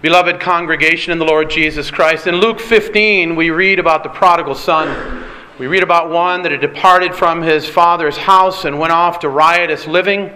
Beloved 0.00 0.38
congregation 0.38 1.10
in 1.10 1.18
the 1.18 1.24
Lord 1.24 1.50
Jesus 1.50 1.90
Christ, 1.90 2.28
in 2.28 2.36
Luke 2.36 2.60
15, 2.60 3.34
we 3.34 3.50
read 3.50 3.80
about 3.80 4.04
the 4.04 4.08
prodigal 4.08 4.54
son. 4.54 5.24
We 5.58 5.66
read 5.66 5.82
about 5.82 6.08
one 6.08 6.42
that 6.42 6.52
had 6.52 6.60
departed 6.60 7.16
from 7.16 7.42
his 7.42 7.68
father's 7.68 8.16
house 8.16 8.64
and 8.64 8.78
went 8.78 8.92
off 8.92 9.18
to 9.18 9.28
riotous 9.28 9.88
living. 9.88 10.30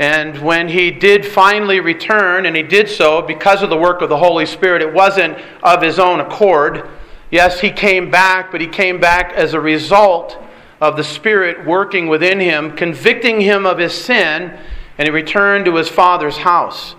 And 0.00 0.36
when 0.38 0.66
he 0.68 0.90
did 0.90 1.24
finally 1.24 1.78
return, 1.78 2.46
and 2.46 2.56
he 2.56 2.64
did 2.64 2.88
so 2.88 3.22
because 3.22 3.62
of 3.62 3.70
the 3.70 3.76
work 3.76 4.02
of 4.02 4.08
the 4.08 4.16
Holy 4.16 4.44
Spirit, 4.44 4.82
it 4.82 4.92
wasn't 4.92 5.38
of 5.62 5.80
his 5.80 6.00
own 6.00 6.18
accord. 6.18 6.88
Yes, 7.30 7.60
he 7.60 7.70
came 7.70 8.10
back, 8.10 8.50
but 8.50 8.60
he 8.60 8.66
came 8.66 8.98
back 8.98 9.32
as 9.34 9.54
a 9.54 9.60
result 9.60 10.36
of 10.80 10.96
the 10.96 11.04
Spirit 11.04 11.64
working 11.64 12.08
within 12.08 12.40
him, 12.40 12.74
convicting 12.74 13.40
him 13.40 13.66
of 13.66 13.78
his 13.78 13.94
sin, 13.94 14.58
and 14.98 15.06
he 15.06 15.10
returned 15.12 15.66
to 15.66 15.76
his 15.76 15.88
father's 15.88 16.38
house. 16.38 16.96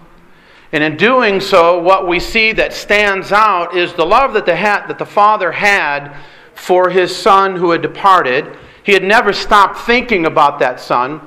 And 0.72 0.84
in 0.84 0.96
doing 0.96 1.42
so, 1.42 1.80
what 1.80 2.08
we 2.08 2.20
see 2.20 2.54
that 2.54 2.72
stands 2.72 3.32
out 3.32 3.76
is 3.76 3.94
the 3.94 4.06
love 4.06 4.34
that 4.34 4.46
the, 4.46 4.56
ha- 4.56 4.86
that 4.88 4.98
the 4.98 5.06
father 5.06 5.52
had 5.52 6.16
for 6.54 6.90
his 6.90 7.14
son 7.16 7.56
who 7.56 7.72
had 7.72 7.82
departed. 7.82 8.58
He 8.84 8.94
had 8.94 9.04
never 9.04 9.34
stopped 9.34 9.80
thinking 9.80 10.26
about 10.26 10.60
that 10.60 10.80
son. 10.80 11.20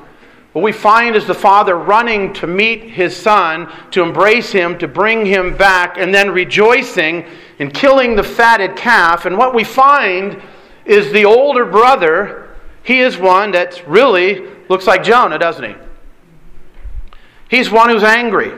What 0.54 0.62
we 0.62 0.72
find 0.72 1.16
is 1.16 1.26
the 1.26 1.34
father 1.34 1.76
running 1.76 2.32
to 2.34 2.46
meet 2.46 2.84
his 2.84 3.14
son, 3.14 3.70
to 3.90 4.02
embrace 4.02 4.52
him, 4.52 4.78
to 4.78 4.88
bring 4.88 5.26
him 5.26 5.56
back, 5.56 5.98
and 5.98 6.14
then 6.14 6.30
rejoicing 6.30 7.26
in 7.58 7.70
killing 7.70 8.14
the 8.14 8.22
fatted 8.22 8.76
calf. 8.76 9.26
And 9.26 9.36
what 9.36 9.54
we 9.54 9.64
find 9.64 10.40
is 10.84 11.12
the 11.12 11.24
older 11.24 11.64
brother, 11.64 12.54
he 12.82 13.00
is 13.00 13.18
one 13.18 13.50
that 13.50 13.86
really 13.86 14.48
looks 14.68 14.86
like 14.86 15.02
Jonah, 15.02 15.38
doesn't 15.38 15.64
he? 15.64 15.76
He's 17.48 17.70
one 17.70 17.90
who's 17.90 18.04
angry. 18.04 18.52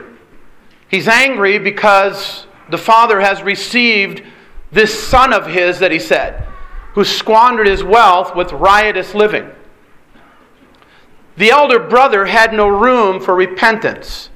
He's 0.89 1.07
angry 1.07 1.59
because 1.59 2.47
the 2.69 2.77
father 2.77 3.19
has 3.19 3.41
received 3.41 4.23
this 4.71 5.07
son 5.07 5.33
of 5.33 5.47
his 5.47 5.79
that 5.79 5.91
he 5.91 5.99
said, 5.99 6.45
who 6.93 7.03
squandered 7.03 7.67
his 7.67 7.83
wealth 7.83 8.35
with 8.35 8.51
riotous 8.51 9.13
living. 9.13 9.49
The 11.37 11.51
elder 11.51 11.79
brother 11.79 12.25
had 12.25 12.53
no 12.53 12.67
room 12.67 13.21
for 13.21 13.35
repentance. 13.35 14.29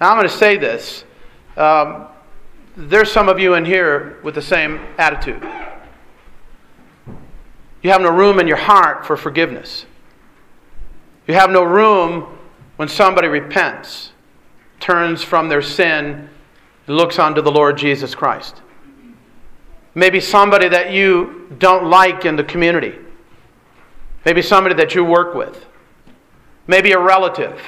Now, 0.00 0.10
I'm 0.10 0.16
going 0.16 0.28
to 0.28 0.34
say 0.34 0.56
this. 0.56 1.04
Um, 1.56 2.06
there's 2.76 3.12
some 3.12 3.28
of 3.28 3.38
you 3.38 3.54
in 3.54 3.64
here 3.64 4.18
with 4.22 4.34
the 4.34 4.42
same 4.42 4.80
attitude. 4.96 5.46
You 7.82 7.90
have 7.90 8.00
no 8.00 8.10
room 8.10 8.38
in 8.38 8.46
your 8.48 8.56
heart 8.56 9.04
for 9.04 9.16
forgiveness. 9.16 9.84
You 11.26 11.34
have 11.34 11.50
no 11.50 11.64
room 11.64 12.38
when 12.76 12.88
somebody 12.88 13.28
repents 13.28 14.11
turns 14.82 15.22
from 15.22 15.48
their 15.48 15.62
sin 15.62 16.28
looks 16.86 17.18
unto 17.18 17.40
the 17.40 17.50
Lord 17.50 17.78
Jesus 17.78 18.14
Christ. 18.14 18.60
Maybe 19.94 20.20
somebody 20.20 20.68
that 20.68 20.92
you 20.92 21.54
don't 21.58 21.88
like 21.88 22.24
in 22.24 22.36
the 22.36 22.44
community. 22.44 22.98
Maybe 24.24 24.42
somebody 24.42 24.74
that 24.76 24.94
you 24.94 25.04
work 25.04 25.34
with. 25.34 25.64
Maybe 26.66 26.92
a 26.92 26.98
relative. 26.98 27.60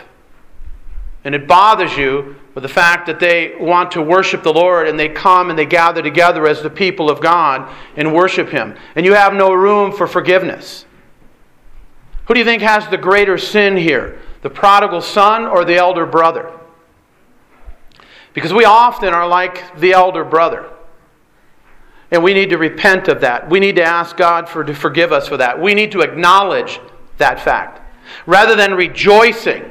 And 1.24 1.34
it 1.34 1.46
bothers 1.46 1.96
you 1.96 2.36
with 2.54 2.62
the 2.62 2.68
fact 2.68 3.06
that 3.06 3.20
they 3.20 3.54
want 3.58 3.90
to 3.92 4.02
worship 4.02 4.42
the 4.42 4.52
Lord 4.52 4.88
and 4.88 4.98
they 4.98 5.08
come 5.08 5.50
and 5.50 5.58
they 5.58 5.66
gather 5.66 6.02
together 6.02 6.46
as 6.46 6.62
the 6.62 6.70
people 6.70 7.10
of 7.10 7.20
God 7.20 7.72
and 7.96 8.14
worship 8.14 8.48
Him. 8.48 8.76
And 8.94 9.04
you 9.04 9.14
have 9.14 9.34
no 9.34 9.52
room 9.52 9.92
for 9.92 10.06
forgiveness. 10.06 10.84
Who 12.26 12.34
do 12.34 12.40
you 12.40 12.46
think 12.46 12.62
has 12.62 12.88
the 12.88 12.98
greater 12.98 13.36
sin 13.36 13.76
here? 13.76 14.20
The 14.42 14.50
prodigal 14.50 15.00
son 15.00 15.44
or 15.44 15.64
the 15.64 15.76
elder 15.76 16.06
brother? 16.06 16.50
Because 18.34 18.52
we 18.52 18.64
often 18.64 19.14
are 19.14 19.26
like 19.26 19.78
the 19.80 19.92
elder 19.92 20.24
brother. 20.24 20.70
And 22.10 22.22
we 22.22 22.34
need 22.34 22.50
to 22.50 22.58
repent 22.58 23.08
of 23.08 23.22
that. 23.22 23.48
We 23.48 23.60
need 23.60 23.76
to 23.76 23.82
ask 23.82 24.16
God 24.16 24.48
for, 24.48 24.62
to 24.62 24.74
forgive 24.74 25.12
us 25.12 25.26
for 25.28 25.36
that. 25.38 25.60
We 25.60 25.74
need 25.74 25.92
to 25.92 26.00
acknowledge 26.00 26.80
that 27.18 27.40
fact. 27.40 27.80
Rather 28.26 28.54
than 28.54 28.74
rejoicing, 28.74 29.70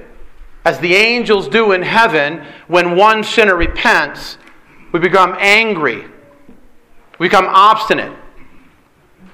as 0.66 0.80
the 0.80 0.96
angels 0.96 1.48
do 1.48 1.74
in 1.74 1.82
heaven, 1.82 2.46
when 2.68 2.96
one 2.96 3.24
sinner 3.24 3.56
repents, 3.56 4.38
we 4.92 5.00
become 5.00 5.36
angry. 5.40 6.06
We 7.20 7.28
become 7.28 7.48
obstinate. 7.48 8.18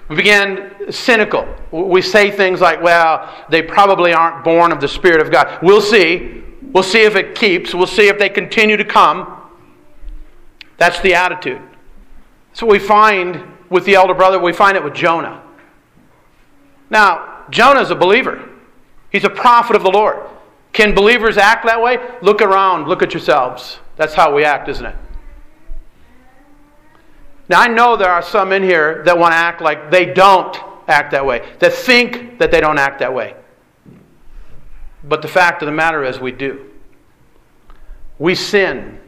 We 0.09 0.15
begin 0.15 0.91
cynical. 0.91 1.47
We 1.71 2.01
say 2.01 2.31
things 2.31 2.61
like, 2.61 2.81
well, 2.81 3.45
they 3.49 3.61
probably 3.61 4.11
aren't 4.11 4.43
born 4.43 4.71
of 4.71 4.81
the 4.81 4.87
Spirit 4.87 5.21
of 5.21 5.31
God. 5.31 5.59
We'll 5.61 5.81
see. 5.81 6.43
We'll 6.71 6.83
see 6.83 7.01
if 7.01 7.15
it 7.15 7.35
keeps. 7.35 7.73
We'll 7.73 7.87
see 7.87 8.07
if 8.07 8.19
they 8.19 8.29
continue 8.29 8.77
to 8.77 8.85
come. 8.85 9.35
That's 10.77 10.99
the 11.01 11.15
attitude. 11.15 11.61
That's 12.49 12.61
what 12.61 12.71
we 12.71 12.79
find 12.79 13.43
with 13.69 13.85
the 13.85 13.95
elder 13.95 14.13
brother. 14.13 14.39
We 14.39 14.53
find 14.53 14.77
it 14.77 14.83
with 14.83 14.93
Jonah. 14.93 15.41
Now, 16.89 17.45
Jonah 17.49 17.81
is 17.81 17.91
a 17.91 17.95
believer, 17.95 18.47
he's 19.11 19.23
a 19.23 19.29
prophet 19.29 19.75
of 19.75 19.83
the 19.83 19.91
Lord. 19.91 20.27
Can 20.71 20.93
believers 20.93 21.37
act 21.37 21.65
that 21.65 21.81
way? 21.81 21.97
Look 22.21 22.41
around, 22.41 22.87
look 22.87 23.01
at 23.01 23.13
yourselves. 23.13 23.79
That's 23.95 24.13
how 24.13 24.33
we 24.33 24.43
act, 24.43 24.69
isn't 24.69 24.85
it? 24.85 24.95
Now, 27.49 27.59
I 27.59 27.67
know 27.67 27.97
there 27.97 28.11
are 28.11 28.21
some 28.21 28.51
in 28.51 28.61
here 28.61 29.01
that 29.05 29.17
want 29.17 29.31
to 29.33 29.37
act 29.37 29.61
like 29.61 29.89
they 29.89 30.05
don't 30.05 30.55
act 30.87 31.11
that 31.11 31.25
way, 31.25 31.47
that 31.59 31.73
think 31.73 32.37
that 32.37 32.51
they 32.51 32.61
don't 32.61 32.77
act 32.77 32.99
that 32.99 33.13
way. 33.13 33.35
But 35.03 35.21
the 35.21 35.27
fact 35.27 35.61
of 35.61 35.65
the 35.65 35.71
matter 35.71 36.03
is, 36.03 36.19
we 36.19 36.31
do. 36.31 36.69
We 38.17 38.35
sin. 38.35 38.99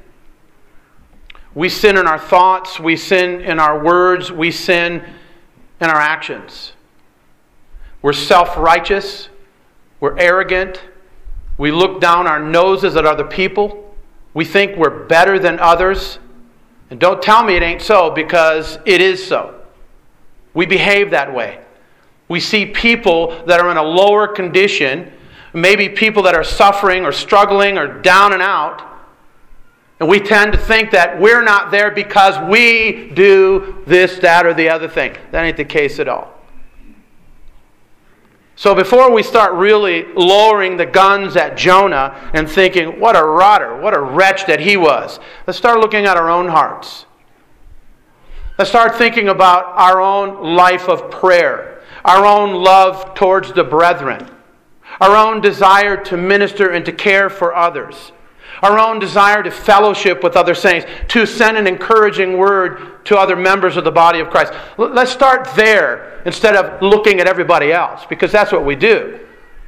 We 1.53 1.67
sin 1.67 1.97
in 1.97 2.07
our 2.07 2.19
thoughts, 2.19 2.79
we 2.79 2.95
sin 2.95 3.41
in 3.41 3.59
our 3.59 3.83
words, 3.83 4.31
we 4.31 4.51
sin 4.51 5.03
in 5.81 5.89
our 5.89 5.99
actions. 5.99 6.73
We're 8.01 8.13
self 8.13 8.55
righteous, 8.55 9.27
we're 9.99 10.17
arrogant, 10.17 10.81
we 11.57 11.71
look 11.71 11.99
down 11.99 12.25
our 12.25 12.39
noses 12.39 12.95
at 12.95 13.05
other 13.05 13.25
people, 13.25 13.93
we 14.33 14.45
think 14.45 14.77
we're 14.77 15.05
better 15.05 15.37
than 15.37 15.59
others. 15.59 16.19
And 16.89 16.99
don't 16.99 17.21
tell 17.21 17.43
me 17.43 17.55
it 17.55 17.63
ain't 17.63 17.81
so 17.81 18.11
because 18.11 18.77
it 18.85 19.01
is 19.01 19.25
so. 19.25 19.61
We 20.53 20.65
behave 20.65 21.11
that 21.11 21.33
way. 21.33 21.59
We 22.27 22.39
see 22.39 22.65
people 22.65 23.43
that 23.45 23.59
are 23.59 23.69
in 23.71 23.77
a 23.77 23.83
lower 23.83 24.27
condition 24.27 25.11
maybe 25.53 25.89
people 25.89 26.23
that 26.23 26.35
are 26.35 26.43
suffering 26.43 27.05
or 27.05 27.11
struggling 27.11 27.77
or 27.77 28.01
down 28.01 28.33
and 28.33 28.41
out. 28.41 28.87
And 29.99 30.09
we 30.09 30.19
tend 30.19 30.53
to 30.53 30.57
think 30.57 30.91
that 30.91 31.19
we're 31.19 31.43
not 31.43 31.69
there 31.69 31.91
because 31.91 32.49
we 32.49 33.11
do 33.13 33.83
this, 33.85 34.17
that, 34.19 34.45
or 34.45 34.53
the 34.53 34.69
other 34.69 34.87
thing. 34.87 35.15
That 35.31 35.43
ain't 35.43 35.57
the 35.57 35.65
case 35.65 35.99
at 35.99 36.07
all. 36.07 36.33
So 38.55 38.75
before 38.75 39.11
we 39.11 39.23
start 39.23 39.53
really 39.53 40.05
lowering 40.13 40.77
the 40.77 40.85
guns 40.85 41.35
at 41.35 41.57
Jonah 41.57 42.31
and 42.33 42.49
thinking, 42.49 42.99
what 42.99 43.15
a 43.15 43.23
rotter, 43.23 43.77
what 43.77 43.95
a 43.95 43.99
wretch 43.99 44.45
that 44.47 44.59
he 44.59 44.77
was, 44.77 45.19
let's 45.47 45.57
start 45.57 45.79
looking 45.79 46.05
at 46.05 46.17
our 46.17 46.29
own 46.29 46.47
hearts. 46.47 47.05
Let's 48.57 48.69
start 48.69 48.95
thinking 48.95 49.29
about 49.29 49.65
our 49.65 49.99
own 49.99 50.55
life 50.55 50.89
of 50.89 51.09
prayer, 51.09 51.81
our 52.05 52.25
own 52.25 52.63
love 52.63 53.15
towards 53.15 53.53
the 53.53 53.63
brethren 53.63 54.29
our 54.99 55.15
own 55.15 55.41
desire 55.41 55.97
to 56.05 56.17
minister 56.17 56.69
and 56.69 56.85
to 56.85 56.91
care 56.91 57.29
for 57.29 57.55
others, 57.55 58.11
our 58.61 58.77
own 58.77 58.99
desire 58.99 59.41
to 59.41 59.51
fellowship 59.51 60.23
with 60.23 60.35
other 60.35 60.53
saints, 60.53 60.85
to 61.07 61.25
send 61.25 61.57
an 61.57 61.67
encouraging 61.67 62.37
word 62.37 63.03
to 63.05 63.17
other 63.17 63.35
members 63.35 63.77
of 63.77 63.83
the 63.83 63.91
body 63.91 64.19
of 64.19 64.29
Christ. 64.29 64.53
Let's 64.77 65.11
start 65.11 65.47
there 65.55 66.21
instead 66.25 66.55
of 66.55 66.81
looking 66.81 67.19
at 67.19 67.27
everybody 67.27 67.71
else, 67.71 68.05
because 68.07 68.31
that's 68.31 68.51
what 68.51 68.65
we 68.65 68.75
do. 68.75 69.19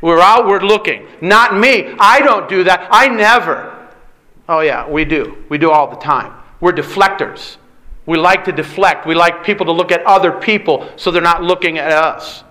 We're 0.01 0.19
outward 0.19 0.63
looking. 0.63 1.07
Not 1.21 1.57
me. 1.57 1.95
I 1.97 2.19
don't 2.19 2.49
do 2.49 2.65
that. 2.65 2.89
I 2.91 3.07
never. 3.07 3.87
Oh, 4.49 4.59
yeah, 4.59 4.87
we 4.87 5.05
do. 5.05 5.37
We 5.47 5.57
do 5.57 5.71
all 5.71 5.89
the 5.89 5.95
time. 5.95 6.33
We're 6.59 6.73
deflectors. 6.73 7.55
We 8.05 8.17
like 8.17 8.43
to 8.45 8.51
deflect. 8.51 9.07
We 9.07 9.15
like 9.15 9.45
people 9.45 9.65
to 9.65 9.71
look 9.71 9.93
at 9.93 10.03
other 10.05 10.31
people 10.33 10.91
so 10.97 11.09
they're 11.09 11.21
not 11.21 11.41
looking 11.41 11.77
at 11.77 11.93
us. 11.93 12.43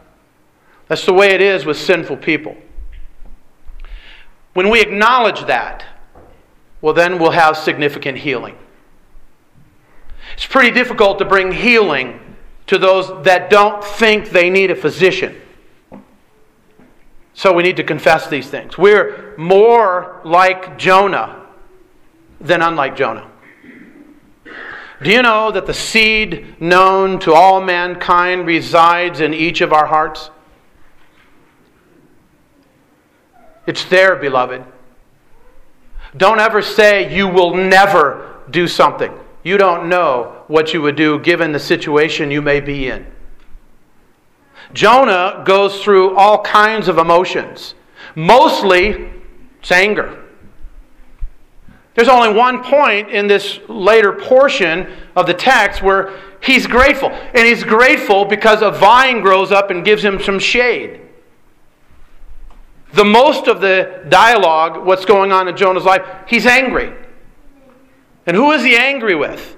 That's 0.88 1.04
the 1.04 1.12
way 1.12 1.32
it 1.32 1.42
is 1.42 1.66
with 1.66 1.76
sinful 1.76 2.16
people. 2.16 2.56
When 4.54 4.68
we 4.68 4.80
acknowledge 4.80 5.46
that, 5.46 5.84
well, 6.80 6.94
then 6.94 7.18
we'll 7.18 7.30
have 7.30 7.56
significant 7.56 8.18
healing. 8.18 8.56
It's 10.34 10.46
pretty 10.46 10.70
difficult 10.70 11.18
to 11.18 11.24
bring 11.24 11.52
healing 11.52 12.36
to 12.66 12.78
those 12.78 13.24
that 13.24 13.50
don't 13.50 13.82
think 13.82 14.30
they 14.30 14.50
need 14.50 14.70
a 14.70 14.76
physician. 14.76 15.40
So 17.34 17.52
we 17.52 17.62
need 17.62 17.76
to 17.76 17.84
confess 17.84 18.28
these 18.28 18.48
things. 18.48 18.76
We're 18.76 19.34
more 19.38 20.20
like 20.24 20.76
Jonah 20.78 21.46
than 22.40 22.60
unlike 22.60 22.96
Jonah. 22.96 23.30
Do 25.02 25.10
you 25.10 25.22
know 25.22 25.50
that 25.50 25.66
the 25.66 25.74
seed 25.74 26.60
known 26.60 27.18
to 27.20 27.32
all 27.32 27.60
mankind 27.60 28.46
resides 28.46 29.20
in 29.20 29.34
each 29.34 29.60
of 29.60 29.72
our 29.72 29.86
hearts? 29.86 30.30
It's 33.66 33.84
there, 33.84 34.16
beloved. 34.16 34.64
Don't 36.16 36.40
ever 36.40 36.60
say 36.60 37.14
you 37.14 37.28
will 37.28 37.54
never 37.54 38.40
do 38.50 38.66
something. 38.66 39.12
You 39.44 39.58
don't 39.58 39.88
know 39.88 40.44
what 40.46 40.72
you 40.72 40.82
would 40.82 40.96
do 40.96 41.18
given 41.18 41.52
the 41.52 41.58
situation 41.58 42.30
you 42.30 42.42
may 42.42 42.60
be 42.60 42.88
in. 42.88 43.06
Jonah 44.72 45.42
goes 45.44 45.82
through 45.82 46.16
all 46.16 46.42
kinds 46.42 46.88
of 46.88 46.98
emotions. 46.98 47.74
Mostly, 48.14 49.10
it's 49.60 49.72
anger. 49.72 50.18
There's 51.94 52.08
only 52.08 52.32
one 52.32 52.62
point 52.62 53.10
in 53.10 53.26
this 53.26 53.60
later 53.68 54.12
portion 54.12 54.90
of 55.14 55.26
the 55.26 55.34
text 55.34 55.82
where 55.82 56.18
he's 56.42 56.66
grateful. 56.66 57.10
And 57.10 57.46
he's 57.46 57.64
grateful 57.64 58.24
because 58.24 58.62
a 58.62 58.70
vine 58.70 59.20
grows 59.20 59.52
up 59.52 59.70
and 59.70 59.84
gives 59.84 60.02
him 60.02 60.20
some 60.20 60.38
shade. 60.38 61.00
The 62.92 63.04
most 63.04 63.48
of 63.48 63.60
the 63.60 64.04
dialogue, 64.08 64.84
what's 64.84 65.04
going 65.04 65.32
on 65.32 65.48
in 65.48 65.56
Jonah's 65.56 65.84
life, 65.84 66.02
he's 66.26 66.46
angry. 66.46 66.92
And 68.26 68.36
who 68.36 68.52
is 68.52 68.62
he 68.62 68.76
angry 68.76 69.14
with? 69.14 69.56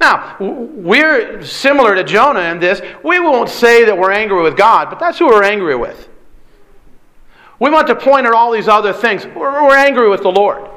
Now, 0.00 0.36
we're 0.38 1.42
similar 1.42 1.94
to 1.94 2.04
Jonah 2.04 2.52
in 2.52 2.60
this. 2.60 2.82
We 3.02 3.18
won't 3.18 3.48
say 3.48 3.86
that 3.86 3.96
we're 3.96 4.12
angry 4.12 4.42
with 4.42 4.56
God, 4.56 4.90
but 4.90 4.98
that's 5.00 5.18
who 5.18 5.26
we're 5.26 5.42
angry 5.42 5.74
with. 5.74 6.08
We 7.58 7.70
want 7.70 7.86
to 7.86 7.96
point 7.96 8.26
at 8.26 8.32
all 8.32 8.52
these 8.52 8.68
other 8.68 8.92
things. 8.92 9.26
We're, 9.26 9.56
angry 9.76 10.08
with 10.08 10.22
the 10.22 10.30
Lord 10.30 10.75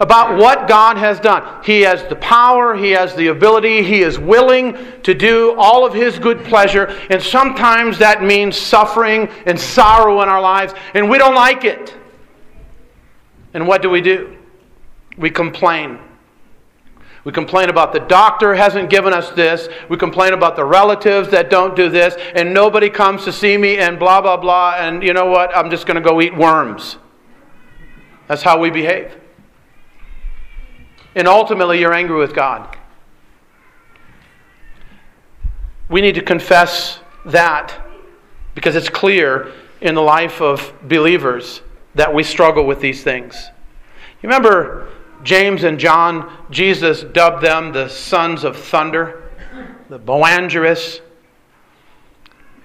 about 0.00 0.38
what 0.38 0.66
God 0.66 0.96
has 0.96 1.20
done. 1.20 1.62
He 1.64 1.82
has 1.82 2.04
the 2.04 2.16
power, 2.16 2.74
He 2.74 2.90
has 2.90 3.14
the 3.14 3.28
ability, 3.28 3.82
He 3.82 4.02
is 4.02 4.18
willing 4.18 4.76
to 5.02 5.14
do 5.14 5.54
all 5.56 5.86
of 5.86 5.94
His 5.94 6.18
good 6.18 6.44
pleasure, 6.44 6.86
and 7.10 7.22
sometimes 7.22 7.98
that 7.98 8.22
means 8.22 8.56
suffering 8.56 9.28
and 9.46 9.58
sorrow 9.58 10.22
in 10.22 10.28
our 10.28 10.40
lives, 10.40 10.74
and 10.94 11.08
we 11.08 11.18
don't 11.18 11.34
like 11.34 11.64
it. 11.64 11.94
And 13.54 13.68
what 13.68 13.82
do 13.82 13.90
we 13.90 14.00
do? 14.00 14.36
We 15.16 15.30
complain. 15.30 16.00
We 17.24 17.32
complain 17.32 17.70
about 17.70 17.92
the 17.92 18.00
doctor 18.00 18.54
hasn't 18.54 18.90
given 18.90 19.14
us 19.14 19.30
this. 19.30 19.68
We 19.88 19.96
complain 19.96 20.34
about 20.34 20.56
the 20.56 20.64
relatives 20.64 21.30
that 21.30 21.48
don't 21.48 21.74
do 21.74 21.88
this. 21.88 22.16
And 22.34 22.52
nobody 22.52 22.90
comes 22.90 23.24
to 23.24 23.32
see 23.32 23.56
me 23.56 23.78
and 23.78 23.98
blah, 23.98 24.20
blah, 24.20 24.36
blah. 24.36 24.74
And 24.78 25.02
you 25.02 25.14
know 25.14 25.24
what? 25.24 25.56
I'm 25.56 25.70
just 25.70 25.86
going 25.86 25.94
to 25.94 26.02
go 26.02 26.20
eat 26.20 26.36
worms. 26.36 26.98
That's 28.28 28.42
how 28.42 28.58
we 28.58 28.70
behave. 28.70 29.16
And 31.14 31.28
ultimately, 31.28 31.80
you're 31.80 31.94
angry 31.94 32.16
with 32.16 32.34
God. 32.34 32.76
We 35.88 36.00
need 36.00 36.14
to 36.16 36.22
confess 36.22 36.98
that 37.26 37.74
because 38.54 38.74
it's 38.74 38.88
clear 38.88 39.52
in 39.80 39.94
the 39.94 40.02
life 40.02 40.40
of 40.40 40.72
believers 40.82 41.62
that 41.94 42.12
we 42.12 42.22
struggle 42.22 42.66
with 42.66 42.80
these 42.80 43.02
things. 43.02 43.50
You 44.22 44.28
remember 44.28 44.88
James 45.22 45.64
and 45.64 45.78
John, 45.78 46.32
Jesus 46.50 47.02
dubbed 47.02 47.42
them 47.42 47.72
the 47.72 47.88
sons 47.88 48.44
of 48.44 48.56
thunder, 48.56 49.30
the 49.88 49.98
Boanerges. 49.98 51.00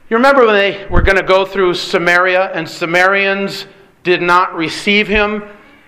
You 0.09 0.17
remember 0.17 0.45
when 0.45 0.55
they 0.55 0.87
were 0.87 1.01
going 1.01 1.17
to 1.17 1.23
go 1.23 1.45
through 1.45 1.75
Samaria 1.75 2.51
and 2.53 2.67
Samaritans 2.67 3.67
did 4.03 4.21
not 4.21 4.55
receive 4.55 5.07
him? 5.07 5.43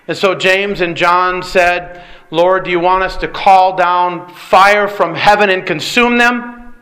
And 0.06 0.16
so 0.16 0.34
James 0.34 0.80
and 0.80 0.96
John 0.96 1.42
said, 1.42 2.04
Lord, 2.32 2.64
do 2.64 2.70
you 2.70 2.80
want 2.80 3.04
us 3.04 3.18
to 3.18 3.28
call 3.28 3.76
down 3.76 4.26
fire 4.32 4.88
from 4.88 5.14
heaven 5.14 5.50
and 5.50 5.66
consume 5.66 6.16
them? 6.16 6.72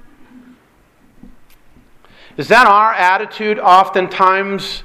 Is 2.36 2.46
that 2.48 2.68
our 2.68 2.94
attitude 2.94 3.58
oftentimes 3.58 4.84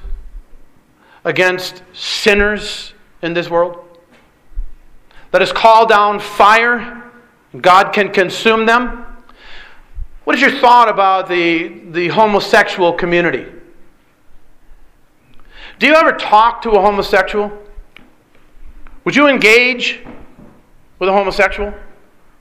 against 1.24 1.84
sinners 1.92 2.94
in 3.22 3.32
this 3.32 3.48
world? 3.48 3.78
Let 5.32 5.40
us 5.40 5.52
call 5.52 5.86
down 5.86 6.18
fire. 6.18 7.12
God 7.60 7.92
can 7.92 8.12
consume 8.12 8.66
them. 8.66 9.06
What 10.24 10.34
is 10.34 10.42
your 10.42 10.50
thought 10.50 10.88
about 10.88 11.28
the, 11.28 11.68
the 11.92 12.08
homosexual 12.08 12.92
community? 12.92 13.46
Do 15.78 15.86
you 15.86 15.94
ever 15.94 16.10
talk 16.10 16.60
to 16.62 16.70
a 16.70 16.80
homosexual? 16.80 17.56
Would 19.04 19.14
you 19.14 19.28
engage 19.28 20.00
with 20.98 21.08
a 21.08 21.12
homosexual? 21.12 21.74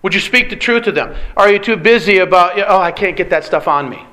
Would 0.02 0.14
you 0.14 0.20
speak 0.20 0.50
the 0.50 0.56
truth 0.56 0.84
to 0.84 0.92
them? 0.92 1.16
Are 1.36 1.52
you 1.52 1.60
too 1.60 1.78
busy 1.78 2.20
about, 2.20 2.60
oh, 2.60 2.80
I 2.80 2.92
can't 2.92 3.18
get 3.18 3.30
that 3.32 3.44
stuff 3.44 3.68
on 3.68 3.90
me? 3.90 4.06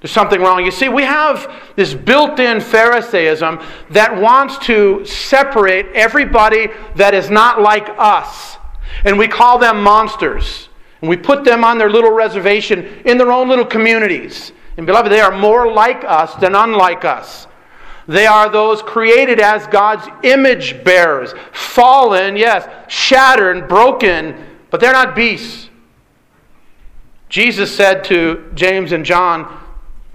There's 0.00 0.12
something 0.12 0.40
wrong. 0.40 0.64
You 0.64 0.72
see, 0.72 0.88
we 0.88 1.04
have 1.04 1.52
this 1.76 1.94
built 1.94 2.40
in 2.40 2.58
Pharisaism 2.58 3.64
that 3.90 4.20
wants 4.20 4.58
to 4.66 5.04
separate 5.04 5.86
everybody 5.94 6.68
that 6.96 7.14
is 7.14 7.30
not 7.30 7.62
like 7.62 7.88
us. 7.98 8.58
And 9.04 9.16
we 9.16 9.28
call 9.28 9.58
them 9.58 9.80
monsters. 9.80 10.68
And 11.00 11.08
we 11.08 11.16
put 11.16 11.44
them 11.44 11.62
on 11.62 11.78
their 11.78 11.90
little 11.90 12.10
reservation 12.10 12.84
in 13.04 13.16
their 13.16 13.30
own 13.30 13.48
little 13.48 13.64
communities. 13.64 14.52
And 14.76 14.86
beloved, 14.86 15.10
they 15.10 15.20
are 15.20 15.36
more 15.36 15.72
like 15.72 16.04
us 16.04 16.34
than 16.36 16.54
unlike 16.54 17.04
us. 17.04 17.46
They 18.08 18.26
are 18.26 18.48
those 18.48 18.82
created 18.82 19.40
as 19.40 19.66
God's 19.66 20.08
image 20.24 20.82
bearers. 20.84 21.34
Fallen, 21.52 22.36
yes, 22.36 22.68
shattered, 22.92 23.68
broken, 23.68 24.44
but 24.70 24.80
they're 24.80 24.92
not 24.92 25.14
beasts. 25.14 25.68
Jesus 27.28 27.74
said 27.74 28.04
to 28.04 28.50
James 28.54 28.92
and 28.92 29.04
John, 29.04 29.60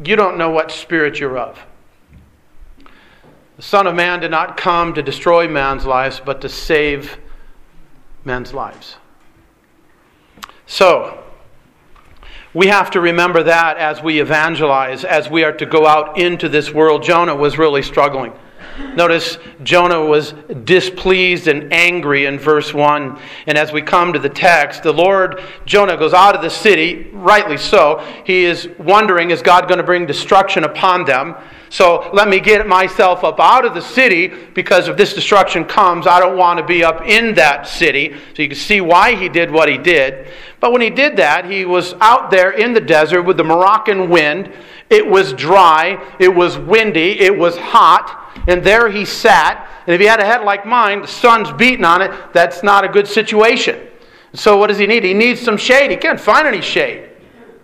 you 0.04 0.16
don't 0.16 0.38
know 0.38 0.52
what 0.52 0.72
spirit 0.72 1.20
you're 1.20 1.38
of. 1.38 1.60
The 3.56 3.64
Son 3.64 3.88
of 3.88 3.96
Man 3.96 4.20
did 4.20 4.30
not 4.30 4.56
come 4.56 4.94
to 4.94 5.02
destroy 5.02 5.48
man's 5.48 5.86
lives, 5.86 6.22
but 6.24 6.42
to 6.42 6.50
save 6.50 7.18
men's 8.24 8.54
lives. 8.54 8.98
So, 10.68 11.24
we 12.54 12.68
have 12.68 12.92
to 12.92 13.02
remember 13.02 13.44
that 13.44 13.78
as 13.78 14.02
we 14.02 14.20
evangelize, 14.20 15.04
as 15.04 15.30
we 15.30 15.44
are 15.44 15.54
to 15.54 15.66
go 15.66 15.86
out 15.86 16.18
into 16.18 16.50
this 16.50 16.72
world. 16.74 17.04
Jonah 17.04 17.36
was 17.36 17.58
really 17.58 17.82
struggling. 17.82 18.34
Notice 18.96 19.38
Jonah 19.64 20.04
was 20.04 20.34
displeased 20.64 21.48
and 21.48 21.74
angry 21.74 22.26
in 22.26 22.38
verse 22.38 22.74
1. 22.74 23.20
And 23.48 23.58
as 23.58 23.72
we 23.72 23.82
come 23.82 24.14
to 24.14 24.20
the 24.20 24.30
text, 24.30 24.84
the 24.84 24.92
Lord, 24.92 25.42
Jonah 25.66 25.98
goes 25.98 26.14
out 26.14 26.36
of 26.36 26.42
the 26.42 26.50
city, 26.50 27.10
rightly 27.14 27.58
so. 27.58 28.04
He 28.24 28.46
is 28.46 28.70
wondering, 28.78 29.32
is 29.32 29.42
God 29.42 29.68
going 29.68 29.80
to 29.80 29.84
bring 29.84 30.06
destruction 30.06 30.64
upon 30.64 31.06
them? 31.06 31.36
So 31.70 32.10
let 32.14 32.30
me 32.30 32.40
get 32.40 32.66
myself 32.66 33.24
up 33.24 33.40
out 33.40 33.66
of 33.66 33.74
the 33.74 33.82
city 33.82 34.28
because 34.28 34.88
if 34.88 34.96
this 34.96 35.14
destruction 35.14 35.66
comes, 35.66 36.08
I 36.08 36.20
don't 36.20 36.38
want 36.38 36.60
to 36.60 36.66
be 36.66 36.84
up 36.84 37.02
in 37.06 37.34
that 37.36 37.68
city. 37.68 38.16
So 38.36 38.42
you 38.42 38.48
can 38.48 38.58
see 38.58 38.80
why 38.80 39.16
he 39.16 39.28
did 39.28 39.52
what 39.52 39.68
he 39.68 39.78
did. 39.78 40.28
But 40.60 40.72
when 40.72 40.82
he 40.82 40.90
did 40.90 41.18
that, 41.18 41.46
he 41.46 41.66
was 41.66 41.94
out 42.02 42.32
there 42.32 42.52
in 42.52 42.74
the 42.74 42.82
desert 42.82 43.24
with 43.24 43.38
the 43.38 43.44
sirocco 43.44 44.06
wind. 44.06 44.52
It 44.90 45.06
was 45.06 45.34
dry, 45.34 46.02
it 46.20 46.34
was 46.34 46.58
windy, 46.58 47.20
it 47.20 47.38
was 47.38 47.58
hot. 47.58 48.24
And 48.48 48.64
there 48.64 48.90
he 48.90 49.06
sat. 49.06 49.68
And 49.86 49.94
if 49.94 50.02
he 50.02 50.08
had 50.08 50.20
a 50.20 50.26
head 50.26 50.44
like 50.44 50.66
mine, 50.66 51.02
the 51.02 51.08
sun's 51.08 51.52
beating 51.52 51.86
on 51.86 52.02
it, 52.02 52.12
that's 52.34 52.64
not 52.64 52.84
a 52.84 52.88
good 52.88 53.08
situation. 53.08 53.88
So 54.34 54.58
what 54.58 54.68
does 54.68 54.78
he 54.78 54.88
need? 54.88 55.04
He 55.04 55.14
needs 55.14 55.42
some 55.42 55.58
shade. 55.58 55.92
He 55.92 55.98
can't 55.98 56.20
find 56.20 56.48
any 56.48 56.62
shade. 56.62 57.10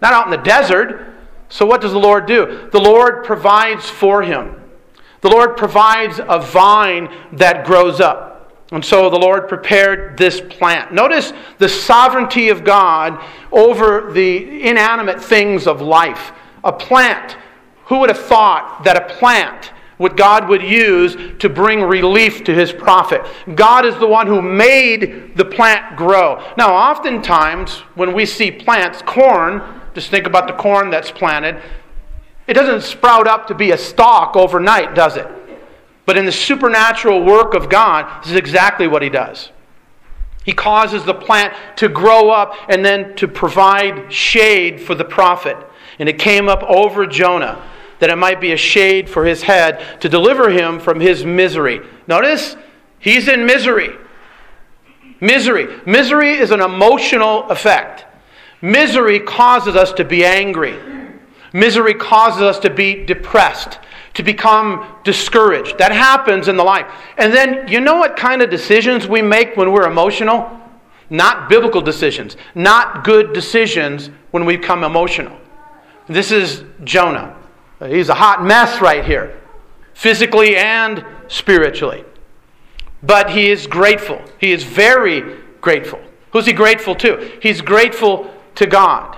Not 0.02 0.14
out 0.14 0.26
in 0.26 0.32
the 0.32 0.38
desert. 0.38 1.14
So 1.50 1.66
what 1.66 1.82
does 1.82 1.92
the 1.92 2.00
Lord 2.00 2.26
do? 2.26 2.70
The 2.72 2.80
Lord 2.80 3.24
provides 3.24 3.90
for 3.90 4.24
him. 4.24 4.56
The 5.22 5.30
Lord 5.30 5.56
provides 5.56 6.20
a 6.20 6.40
vine 6.40 7.14
that 7.34 7.66
grows 7.66 8.02
up. 8.02 8.33
And 8.74 8.84
so 8.84 9.08
the 9.08 9.20
Lord 9.20 9.48
prepared 9.48 10.18
this 10.18 10.42
plant. 10.42 10.92
Notice 10.92 11.32
the 11.60 11.70
sovereignty 11.70 12.50
of 12.50 12.64
God 12.64 13.24
over 13.52 14.12
the 14.12 14.68
inanimate 14.68 15.24
things 15.24 15.68
of 15.68 15.80
life. 15.80 16.32
A 16.64 16.74
plant. 16.74 17.38
Who 17.86 18.00
would 18.00 18.10
have 18.10 18.26
thought 18.26 18.84
that 18.84 18.98
a 18.98 19.14
plant 19.14 19.72
what 19.98 20.18
God 20.18 20.50
would 20.50 20.64
use 20.64 21.16
to 21.38 21.50
bring 21.50 21.82
relief 21.82 22.44
to 22.46 22.54
his 22.54 22.74
prophet. 22.74 23.22
God 23.54 23.86
is 23.86 23.96
the 24.00 24.08
one 24.08 24.26
who 24.26 24.42
made 24.42 25.38
the 25.38 25.46
plant 25.46 25.96
grow. 25.96 26.44
Now, 26.58 26.74
oftentimes, 26.74 27.78
when 27.94 28.14
we 28.14 28.26
see 28.26 28.50
plants, 28.50 29.04
corn, 29.04 29.62
just 29.94 30.10
think 30.10 30.26
about 30.26 30.48
the 30.48 30.54
corn 30.54 30.90
that's 30.90 31.12
planted, 31.12 31.62
it 32.48 32.56
doesn't 32.56 32.82
sprout 32.82 33.28
up 33.28 33.48
to 33.48 33.56
be 33.56 33.72
a 33.72 33.78
stalk 33.78 34.36
overnight, 34.36 34.96
does 34.96 35.16
it? 35.16 35.28
But 36.06 36.18
in 36.18 36.26
the 36.26 36.32
supernatural 36.32 37.24
work 37.24 37.54
of 37.54 37.70
God, 37.70 38.24
this 38.24 38.32
is 38.32 38.38
exactly 38.38 38.88
what 38.88 39.02
he 39.02 39.10
does. 39.10 39.52
He 40.44 40.52
causes 40.52 41.06
the 41.06 41.14
plant 41.14 41.54
to 41.78 41.88
grow 41.88 42.30
up 42.30 42.56
and 42.68 42.84
then 42.84 43.16
to 43.16 43.28
provide 43.28 44.12
shade 44.12 44.82
for 44.82 44.96
the 44.96 45.06
prophet. 45.06 45.56
And 46.00 46.10
it 46.10 46.20
came 46.20 46.50
up 46.50 46.64
over 46.64 47.06
Jonah 47.06 47.62
that 48.00 48.10
it 48.10 48.18
might 48.18 48.42
be 48.42 48.52
a 48.52 48.58
shade 48.58 49.10
for 49.10 49.26
his 49.26 49.44
head 49.44 50.02
to 50.02 50.10
deliver 50.10 50.50
him 50.50 50.80
from 50.80 51.00
his 51.00 51.24
misery. 51.24 51.80
Notice, 52.08 52.58
he's 53.00 53.30
in 53.30 53.46
misery. 53.46 53.96
Misery. 55.22 55.80
Misery 55.86 56.32
is 56.32 56.52
an 56.52 56.60
emotional 56.60 57.50
effect. 57.50 58.06
Misery 58.62 59.22
causes 59.22 59.78
us 59.78 59.94
to 59.94 60.04
be 60.04 60.26
angry. 60.26 60.78
Misery 61.54 61.94
causes 61.94 62.42
us 62.42 62.60
to 62.60 62.70
be 62.70 63.06
depressed, 63.06 63.80
to 64.14 64.24
become 64.24 64.96
discouraged. 65.04 65.78
That 65.78 65.92
happens 65.92 66.48
in 66.48 66.56
the 66.56 66.64
life. 66.64 66.86
And 67.18 67.34
then, 67.34 67.68
you 67.68 67.80
know 67.80 67.98
what 67.98 68.16
kind 68.16 68.42
of 68.42 68.50
decisions 68.50 69.08
we 69.08 69.22
make 69.22 69.58
when 69.58 69.72
we're 69.72 69.88
emotional? 69.88 70.60
Not 71.10 71.50
biblical 71.50 71.82
decisions, 71.82 72.38
not 72.56 73.04
good 73.04 73.34
decisions 73.34 74.10
when 74.32 74.46
we 74.46 74.58
become 74.58 74.84
emotional. 74.84 75.38
This 76.08 76.32
is 76.32 76.64
Jonah. 76.84 77.36
He's 77.86 78.10
a 78.10 78.14
hot 78.14 78.44
mess 78.44 78.82
right 78.82 79.04
here, 79.04 79.40
physically 79.94 80.56
and 80.56 81.06
spiritually. 81.28 82.06
But 83.02 83.30
he 83.30 83.50
is 83.50 83.68
grateful. 83.68 84.22
He 84.40 84.52
is 84.52 84.64
very 84.64 85.38
grateful. 85.60 86.00
Who's 86.32 86.46
he 86.46 86.54
grateful 86.54 86.96
to? 86.96 87.38
He's 87.42 87.62
grateful 87.62 88.34
to 88.56 88.66
God. 88.66 89.18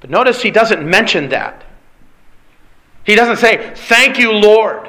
But 0.00 0.10
notice 0.10 0.42
he 0.42 0.50
doesn't 0.50 0.88
mention 0.88 1.28
that. 1.30 1.64
He 3.08 3.14
doesn't 3.14 3.38
say, 3.38 3.72
Thank 3.74 4.18
you, 4.18 4.32
Lord, 4.32 4.86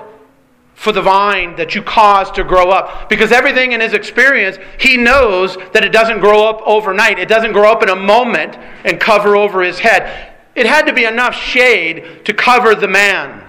for 0.76 0.92
the 0.92 1.02
vine 1.02 1.56
that 1.56 1.74
you 1.74 1.82
caused 1.82 2.36
to 2.36 2.44
grow 2.44 2.70
up. 2.70 3.08
Because 3.08 3.32
everything 3.32 3.72
in 3.72 3.80
his 3.80 3.94
experience, 3.94 4.58
he 4.78 4.98
knows 4.98 5.56
that 5.72 5.86
it 5.86 5.94
doesn't 5.94 6.20
grow 6.20 6.44
up 6.44 6.62
overnight. 6.66 7.18
It 7.18 7.30
doesn't 7.30 7.54
grow 7.54 7.72
up 7.72 7.82
in 7.82 7.88
a 7.88 7.96
moment 7.96 8.58
and 8.84 9.00
cover 9.00 9.38
over 9.38 9.62
his 9.62 9.80
head. 9.80 10.34
It 10.54 10.66
had 10.66 10.86
to 10.88 10.94
be 10.94 11.06
enough 11.06 11.34
shade 11.34 12.26
to 12.26 12.34
cover 12.34 12.76
the 12.76 12.90
man. 12.90 13.42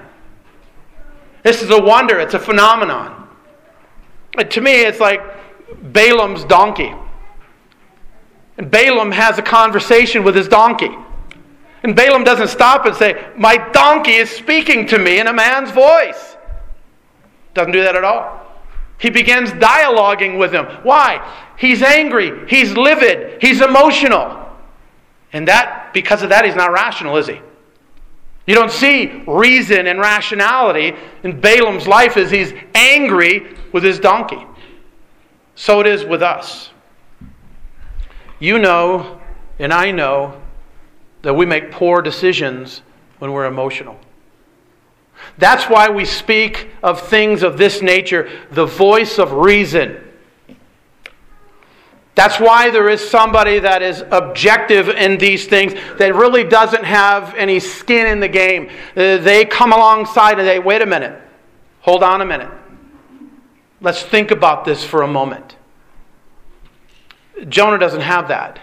This 1.42 1.62
is 1.62 1.70
a 1.70 1.82
wonder, 1.82 2.20
it's 2.20 2.34
a 2.34 2.38
phenomenon. 2.38 3.26
To 4.38 4.60
me, 4.60 4.82
it's 4.82 5.00
like 5.00 5.20
Balaam's 5.82 6.44
donkey. 6.44 6.94
And 8.56 8.70
Balaam 8.70 9.10
has 9.10 9.36
a 9.36 9.42
conversation 9.42 10.22
with 10.22 10.36
his 10.36 10.46
donkey. 10.46 10.96
And 11.82 11.96
Balaam 11.96 12.24
doesn't 12.24 12.48
stop 12.48 12.86
and 12.86 12.94
say, 12.94 13.26
My 13.36 13.56
donkey 13.72 14.12
is 14.12 14.30
speaking 14.30 14.86
to 14.88 14.98
me 14.98 15.18
in 15.18 15.26
a 15.26 15.32
man's 15.32 15.70
voice. 15.70 16.36
Doesn't 17.54 17.72
do 17.72 17.82
that 17.82 17.96
at 17.96 18.04
all. 18.04 18.46
He 18.98 19.08
begins 19.08 19.50
dialoguing 19.52 20.38
with 20.38 20.52
him. 20.52 20.66
Why? 20.82 21.26
He's 21.56 21.82
angry, 21.82 22.48
he's 22.48 22.72
livid, 22.72 23.42
he's 23.42 23.60
emotional. 23.60 24.36
And 25.32 25.48
that, 25.48 25.92
because 25.94 26.22
of 26.22 26.28
that, 26.30 26.44
he's 26.44 26.56
not 26.56 26.72
rational, 26.72 27.16
is 27.16 27.26
he? 27.26 27.40
You 28.46 28.54
don't 28.54 28.72
see 28.72 29.22
reason 29.26 29.86
and 29.86 30.00
rationality 30.00 30.94
in 31.22 31.40
Balaam's 31.40 31.86
life 31.86 32.16
as 32.16 32.30
he's 32.30 32.52
angry 32.74 33.56
with 33.72 33.84
his 33.84 34.00
donkey. 34.00 34.44
So 35.54 35.80
it 35.80 35.86
is 35.86 36.04
with 36.04 36.22
us. 36.22 36.70
You 38.38 38.58
know, 38.58 39.20
and 39.58 39.72
I 39.72 39.90
know, 39.90 40.39
that 41.22 41.34
we 41.34 41.46
make 41.46 41.70
poor 41.70 42.02
decisions 42.02 42.82
when 43.18 43.32
we're 43.32 43.46
emotional. 43.46 43.98
That's 45.38 45.64
why 45.64 45.88
we 45.90 46.04
speak 46.04 46.70
of 46.82 47.00
things 47.00 47.42
of 47.42 47.58
this 47.58 47.82
nature, 47.82 48.30
the 48.50 48.66
voice 48.66 49.18
of 49.18 49.32
reason. 49.32 50.02
That's 52.14 52.38
why 52.38 52.70
there 52.70 52.88
is 52.88 53.06
somebody 53.08 53.60
that 53.60 53.82
is 53.82 54.04
objective 54.10 54.88
in 54.88 55.16
these 55.18 55.46
things 55.46 55.74
that 55.98 56.14
really 56.14 56.44
doesn't 56.44 56.84
have 56.84 57.34
any 57.34 57.60
skin 57.60 58.06
in 58.06 58.20
the 58.20 58.28
game. 58.28 58.68
Uh, 58.96 59.18
they 59.18 59.44
come 59.44 59.72
alongside 59.72 60.38
and 60.38 60.46
they, 60.46 60.58
wait 60.58 60.82
a 60.82 60.86
minute, 60.86 61.20
hold 61.80 62.02
on 62.02 62.20
a 62.20 62.26
minute. 62.26 62.50
Let's 63.80 64.02
think 64.02 64.30
about 64.30 64.64
this 64.64 64.84
for 64.84 65.02
a 65.02 65.08
moment. 65.08 65.56
Jonah 67.48 67.78
doesn't 67.78 68.02
have 68.02 68.28
that. 68.28 68.58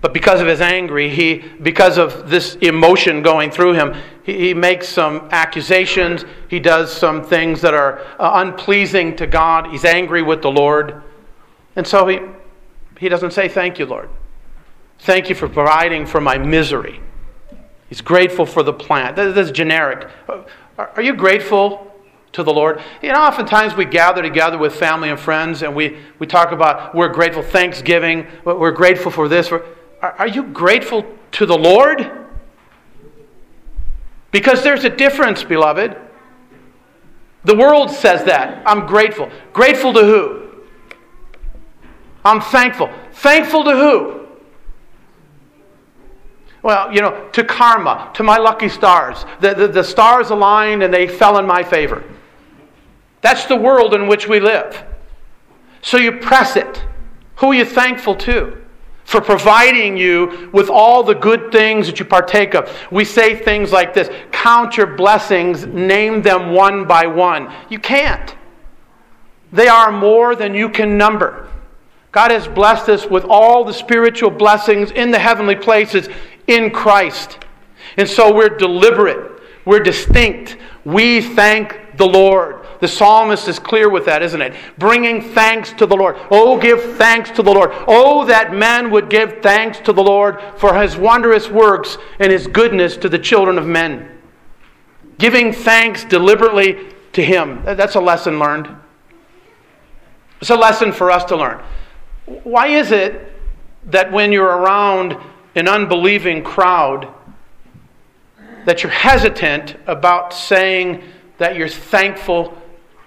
But 0.00 0.14
because 0.14 0.40
of 0.40 0.46
his 0.46 0.60
anger, 0.60 0.98
he, 0.98 1.44
because 1.62 1.98
of 1.98 2.30
this 2.30 2.54
emotion 2.56 3.22
going 3.22 3.50
through 3.50 3.74
him, 3.74 3.94
he, 4.22 4.38
he 4.38 4.54
makes 4.54 4.88
some 4.88 5.28
accusations. 5.30 6.24
He 6.48 6.58
does 6.58 6.92
some 6.92 7.22
things 7.22 7.60
that 7.60 7.74
are 7.74 8.00
uh, 8.18 8.32
unpleasing 8.34 9.16
to 9.16 9.26
God. 9.26 9.66
He's 9.66 9.84
angry 9.84 10.22
with 10.22 10.40
the 10.40 10.50
Lord. 10.50 11.02
And 11.76 11.86
so 11.86 12.06
he, 12.06 12.20
he 12.98 13.08
doesn't 13.08 13.32
say, 13.32 13.48
Thank 13.48 13.78
you, 13.78 13.86
Lord. 13.86 14.08
Thank 15.00 15.28
you 15.28 15.34
for 15.34 15.48
providing 15.48 16.06
for 16.06 16.20
my 16.20 16.38
misery. 16.38 17.00
He's 17.88 18.00
grateful 18.00 18.46
for 18.46 18.62
the 18.62 18.72
plant. 18.72 19.16
This 19.16 19.36
is 19.36 19.50
generic. 19.50 20.08
Are 20.78 21.02
you 21.02 21.14
grateful 21.14 21.92
to 22.32 22.42
the 22.42 22.52
Lord? 22.52 22.80
You 23.02 23.12
know, 23.12 23.20
oftentimes 23.20 23.74
we 23.74 23.84
gather 23.84 24.22
together 24.22 24.56
with 24.56 24.74
family 24.74 25.10
and 25.10 25.18
friends 25.18 25.62
and 25.62 25.74
we, 25.74 25.98
we 26.18 26.26
talk 26.26 26.52
about 26.52 26.94
we're 26.94 27.08
grateful, 27.08 27.42
Thanksgiving, 27.42 28.26
we're 28.44 28.70
grateful 28.70 29.10
for 29.10 29.28
this. 29.28 29.50
We're, 29.50 29.64
are 30.02 30.28
you 30.28 30.44
grateful 30.44 31.04
to 31.32 31.46
the 31.46 31.56
Lord? 31.56 32.10
Because 34.30 34.62
there's 34.62 34.84
a 34.84 34.90
difference, 34.90 35.42
beloved. 35.42 35.96
The 37.44 37.56
world 37.56 37.90
says 37.90 38.24
that. 38.24 38.62
I'm 38.66 38.86
grateful. 38.86 39.30
Grateful 39.52 39.92
to 39.94 40.00
who? 40.00 40.50
I'm 42.24 42.40
thankful. 42.40 42.90
Thankful 43.12 43.64
to 43.64 43.72
who? 43.72 44.20
Well, 46.62 46.92
you 46.92 47.00
know, 47.00 47.28
to 47.32 47.42
karma, 47.42 48.10
to 48.14 48.22
my 48.22 48.36
lucky 48.36 48.68
stars. 48.68 49.24
The, 49.40 49.54
the, 49.54 49.68
the 49.68 49.84
stars 49.84 50.30
aligned 50.30 50.82
and 50.82 50.92
they 50.92 51.08
fell 51.08 51.38
in 51.38 51.46
my 51.46 51.62
favor. 51.62 52.04
That's 53.22 53.46
the 53.46 53.56
world 53.56 53.94
in 53.94 54.06
which 54.06 54.28
we 54.28 54.40
live. 54.40 54.82
So 55.82 55.96
you 55.96 56.12
press 56.12 56.56
it. 56.56 56.84
Who 57.36 57.48
are 57.48 57.54
you 57.54 57.64
thankful 57.64 58.14
to? 58.16 58.59
For 59.10 59.20
providing 59.20 59.96
you 59.96 60.48
with 60.52 60.70
all 60.70 61.02
the 61.02 61.16
good 61.16 61.50
things 61.50 61.88
that 61.88 61.98
you 61.98 62.04
partake 62.04 62.54
of. 62.54 62.72
We 62.92 63.04
say 63.04 63.34
things 63.34 63.72
like 63.72 63.92
this 63.92 64.08
count 64.30 64.76
your 64.76 64.86
blessings, 64.86 65.66
name 65.66 66.22
them 66.22 66.52
one 66.52 66.86
by 66.86 67.08
one. 67.08 67.52
You 67.68 67.80
can't. 67.80 68.36
They 69.52 69.66
are 69.66 69.90
more 69.90 70.36
than 70.36 70.54
you 70.54 70.68
can 70.68 70.96
number. 70.96 71.48
God 72.12 72.30
has 72.30 72.46
blessed 72.46 72.88
us 72.88 73.04
with 73.04 73.24
all 73.24 73.64
the 73.64 73.74
spiritual 73.74 74.30
blessings 74.30 74.92
in 74.92 75.10
the 75.10 75.18
heavenly 75.18 75.56
places 75.56 76.08
in 76.46 76.70
Christ. 76.70 77.40
And 77.96 78.08
so 78.08 78.32
we're 78.32 78.48
deliberate, 78.48 79.42
we're 79.64 79.80
distinct. 79.80 80.56
We 80.84 81.20
thank 81.20 81.96
the 81.96 82.06
Lord. 82.06 82.64
The 82.80 82.88
psalmist 82.88 83.46
is 83.48 83.58
clear 83.58 83.90
with 83.90 84.06
that, 84.06 84.22
isn't 84.22 84.40
it? 84.40 84.54
Bringing 84.78 85.20
thanks 85.20 85.72
to 85.74 85.86
the 85.86 85.96
Lord. 85.96 86.16
Oh, 86.30 86.58
give 86.58 86.96
thanks 86.96 87.30
to 87.32 87.42
the 87.42 87.52
Lord. 87.52 87.70
Oh, 87.86 88.24
that 88.24 88.54
man 88.54 88.90
would 88.90 89.10
give 89.10 89.42
thanks 89.42 89.78
to 89.80 89.92
the 89.92 90.02
Lord 90.02 90.40
for 90.56 90.74
his 90.80 90.96
wondrous 90.96 91.50
works 91.50 91.98
and 92.18 92.32
his 92.32 92.46
goodness 92.46 92.96
to 92.98 93.08
the 93.08 93.18
children 93.18 93.58
of 93.58 93.66
men. 93.66 94.10
Giving 95.18 95.52
thanks 95.52 96.04
deliberately 96.04 96.88
to 97.12 97.22
him. 97.22 97.62
That's 97.64 97.96
a 97.96 98.00
lesson 98.00 98.38
learned. 98.38 98.74
It's 100.40 100.50
a 100.50 100.56
lesson 100.56 100.92
for 100.92 101.10
us 101.10 101.24
to 101.24 101.36
learn. 101.36 101.62
Why 102.24 102.68
is 102.68 102.92
it 102.92 103.30
that 103.86 104.10
when 104.10 104.32
you're 104.32 104.46
around 104.46 105.16
an 105.54 105.68
unbelieving 105.68 106.42
crowd, 106.42 107.12
that 108.64 108.82
you're 108.82 108.92
hesitant 108.92 109.76
about 109.86 110.32
saying 110.32 111.02
that 111.38 111.56
you're 111.56 111.68
thankful 111.68 112.56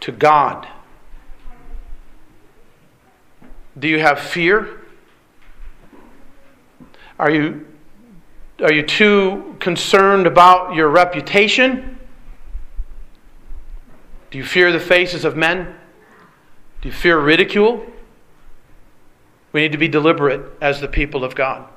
to 0.01 0.11
God? 0.11 0.67
Do 3.77 3.87
you 3.87 3.99
have 3.99 4.19
fear? 4.19 4.81
Are 7.19 7.29
you, 7.29 7.65
are 8.59 8.73
you 8.73 8.83
too 8.83 9.55
concerned 9.59 10.27
about 10.27 10.75
your 10.75 10.89
reputation? 10.89 11.97
Do 14.31 14.37
you 14.37 14.43
fear 14.43 14.71
the 14.71 14.79
faces 14.79 15.25
of 15.25 15.35
men? 15.35 15.75
Do 16.81 16.89
you 16.89 16.93
fear 16.93 17.19
ridicule? 17.19 17.85
We 19.51 19.61
need 19.61 19.71
to 19.71 19.77
be 19.77 19.87
deliberate 19.87 20.41
as 20.59 20.81
the 20.81 20.87
people 20.87 21.23
of 21.23 21.35
God. 21.35 21.69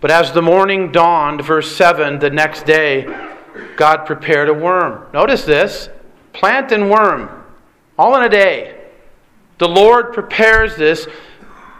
But 0.00 0.10
as 0.10 0.32
the 0.32 0.42
morning 0.42 0.92
dawned, 0.92 1.42
verse 1.42 1.74
7, 1.76 2.18
the 2.18 2.30
next 2.30 2.64
day, 2.64 3.06
God 3.76 4.06
prepared 4.06 4.48
a 4.48 4.54
worm. 4.54 5.06
Notice 5.12 5.44
this 5.44 5.90
plant 6.32 6.72
and 6.72 6.90
worm, 6.90 7.28
all 7.98 8.16
in 8.16 8.22
a 8.22 8.28
day. 8.28 8.76
The 9.58 9.68
Lord 9.68 10.12
prepares 10.12 10.76
this 10.76 11.06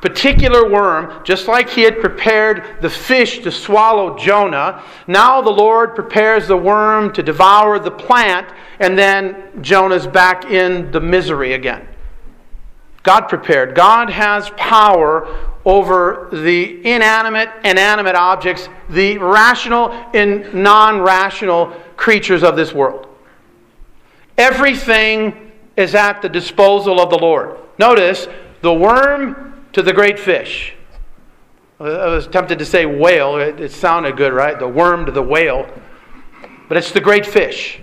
particular 0.03 0.69
worm, 0.69 1.25
just 1.25 1.47
like 1.47 1.69
he 1.71 1.83
had 1.83 2.01
prepared 2.01 2.81
the 2.81 2.91
fish 2.91 3.41
to 3.41 3.51
swallow 3.51 4.19
Jonah. 4.19 4.83
Now 5.07 5.41
the 5.41 5.51
Lord 5.51 5.95
prepares 5.95 6.49
the 6.49 6.57
worm 6.57 7.13
to 7.13 7.23
devour 7.23 7.79
the 7.79 7.91
plant, 7.91 8.49
and 8.81 8.99
then 8.99 9.63
Jonah's 9.63 10.07
back 10.07 10.47
in 10.47 10.91
the 10.91 11.01
misery 11.01 11.53
again. 11.53 11.87
God 13.03 13.29
prepared. 13.29 13.75
God 13.75 14.11
has 14.11 14.51
power 14.51 15.27
over 15.65 16.29
the 16.33 16.79
inanimate 16.87 17.51
and 17.65 17.79
animate 17.79 18.15
objects, 18.15 18.69
the 18.89 19.19
rational 19.19 19.91
and 20.15 20.53
non 20.55 21.01
rational 21.01 21.75
creatures 21.97 22.43
of 22.43 22.57
this 22.57 22.73
world. 22.73 23.07
Everything 24.37 25.53
is 25.77 25.95
at 25.95 26.23
the 26.23 26.29
disposal 26.29 27.01
of 27.01 27.11
the 27.11 27.19
Lord. 27.19 27.59
Notice 27.79 28.29
the 28.63 28.73
worm 28.73 29.65
to 29.73 29.83
the 29.83 29.93
great 29.93 30.19
fish. 30.19 30.75
I 31.79 32.07
was 32.09 32.27
tempted 32.27 32.59
to 32.59 32.67
say 32.67 32.85
whale. 32.85 33.39
It, 33.39 33.59
it 33.59 33.73
sounded 33.73 34.17
good, 34.17 34.35
right? 34.35 34.59
The 34.59 34.69
worm 34.69 35.07
to 35.07 35.13
the 35.13 35.23
whale. 35.23 35.67
but 36.69 36.77
it's 36.77 36.93
the 36.93 37.01
great 37.01 37.25
fish. 37.25 37.81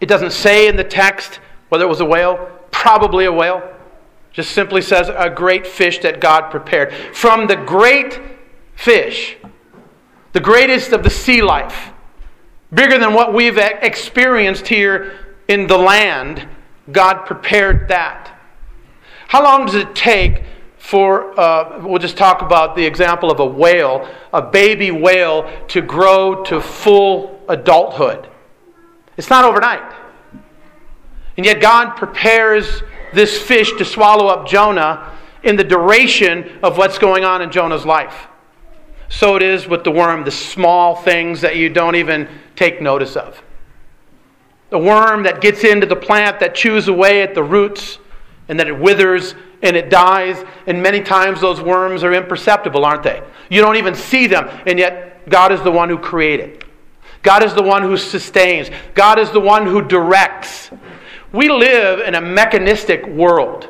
It 0.00 0.06
doesn't 0.06 0.32
say 0.32 0.68
in 0.68 0.76
the 0.76 0.84
text 0.84 1.40
whether 1.70 1.84
it 1.84 1.88
was 1.88 2.00
a 2.00 2.04
whale, 2.04 2.50
probably 2.70 3.24
a 3.24 3.32
whale. 3.32 3.73
Just 4.34 4.50
simply 4.50 4.82
says 4.82 5.08
a 5.08 5.30
great 5.30 5.64
fish 5.64 6.00
that 6.00 6.20
God 6.20 6.50
prepared. 6.50 6.92
From 7.14 7.46
the 7.46 7.54
great 7.54 8.20
fish, 8.74 9.36
the 10.32 10.40
greatest 10.40 10.92
of 10.92 11.04
the 11.04 11.10
sea 11.10 11.40
life, 11.40 11.92
bigger 12.72 12.98
than 12.98 13.14
what 13.14 13.32
we've 13.32 13.56
experienced 13.56 14.66
here 14.66 15.36
in 15.46 15.68
the 15.68 15.78
land, 15.78 16.48
God 16.90 17.24
prepared 17.24 17.88
that. 17.88 18.36
How 19.28 19.44
long 19.44 19.66
does 19.66 19.76
it 19.76 19.94
take 19.94 20.42
for, 20.78 21.38
uh, 21.38 21.80
we'll 21.86 22.00
just 22.00 22.16
talk 22.16 22.42
about 22.42 22.74
the 22.74 22.84
example 22.84 23.30
of 23.30 23.38
a 23.38 23.46
whale, 23.46 24.08
a 24.32 24.42
baby 24.42 24.90
whale, 24.90 25.48
to 25.68 25.80
grow 25.80 26.42
to 26.44 26.60
full 26.60 27.40
adulthood? 27.48 28.28
It's 29.16 29.30
not 29.30 29.44
overnight. 29.44 29.94
And 31.36 31.46
yet, 31.46 31.60
God 31.60 31.94
prepares 31.94 32.82
this 33.14 33.40
fish 33.40 33.72
to 33.78 33.84
swallow 33.84 34.26
up 34.26 34.46
Jonah 34.46 35.12
in 35.42 35.56
the 35.56 35.64
duration 35.64 36.58
of 36.62 36.78
what's 36.78 36.98
going 36.98 37.24
on 37.24 37.42
in 37.42 37.50
Jonah's 37.50 37.84
life. 37.84 38.26
So 39.08 39.36
it 39.36 39.42
is 39.42 39.68
with 39.68 39.84
the 39.84 39.90
worm, 39.90 40.24
the 40.24 40.30
small 40.30 40.96
things 40.96 41.40
that 41.42 41.56
you 41.56 41.68
don't 41.68 41.94
even 41.94 42.28
take 42.56 42.80
notice 42.80 43.16
of. 43.16 43.42
The 44.70 44.78
worm 44.78 45.22
that 45.24 45.40
gets 45.40 45.62
into 45.62 45.86
the 45.86 45.96
plant, 45.96 46.40
that 46.40 46.54
chews 46.54 46.88
away 46.88 47.22
at 47.22 47.34
the 47.34 47.42
roots, 47.42 47.98
and 48.48 48.58
that 48.58 48.66
it 48.66 48.78
withers 48.78 49.34
and 49.62 49.76
it 49.76 49.88
dies. 49.88 50.44
And 50.66 50.82
many 50.82 51.00
times 51.00 51.40
those 51.40 51.60
worms 51.60 52.02
are 52.02 52.12
imperceptible, 52.12 52.84
aren't 52.84 53.02
they? 53.02 53.22
You 53.50 53.60
don't 53.60 53.76
even 53.76 53.94
see 53.94 54.26
them, 54.26 54.48
and 54.66 54.78
yet 54.78 55.28
God 55.28 55.52
is 55.52 55.62
the 55.62 55.70
one 55.70 55.88
who 55.88 55.98
created. 55.98 56.64
God 57.22 57.42
is 57.42 57.54
the 57.54 57.62
one 57.62 57.82
who 57.82 57.96
sustains. 57.96 58.70
God 58.94 59.18
is 59.18 59.30
the 59.30 59.40
one 59.40 59.66
who 59.66 59.80
directs. 59.80 60.70
We 61.34 61.48
live 61.48 61.98
in 61.98 62.14
a 62.14 62.20
mechanistic 62.20 63.04
world. 63.08 63.68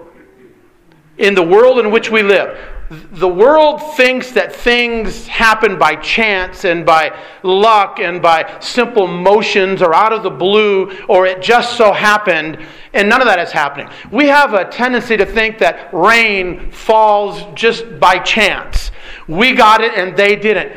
In 1.16 1.34
the 1.34 1.42
world 1.42 1.78
in 1.78 1.90
which 1.90 2.10
we 2.10 2.22
live, 2.22 2.58
the 2.90 3.26
world 3.26 3.80
thinks 3.96 4.32
that 4.32 4.54
things 4.54 5.26
happen 5.26 5.78
by 5.78 5.96
chance 5.96 6.66
and 6.66 6.84
by 6.84 7.18
luck 7.42 8.00
and 8.00 8.20
by 8.20 8.58
simple 8.60 9.06
motions 9.06 9.80
or 9.80 9.94
out 9.94 10.12
of 10.12 10.22
the 10.22 10.30
blue 10.30 10.94
or 11.08 11.24
it 11.24 11.40
just 11.40 11.78
so 11.78 11.90
happened, 11.90 12.58
and 12.92 13.08
none 13.08 13.22
of 13.22 13.26
that 13.26 13.38
is 13.38 13.50
happening. 13.50 13.88
We 14.12 14.26
have 14.26 14.52
a 14.52 14.66
tendency 14.66 15.16
to 15.16 15.24
think 15.24 15.56
that 15.60 15.88
rain 15.94 16.70
falls 16.70 17.42
just 17.54 17.98
by 17.98 18.18
chance. 18.18 18.90
We 19.26 19.54
got 19.54 19.80
it 19.80 19.94
and 19.94 20.14
they 20.14 20.36
didn't. 20.36 20.70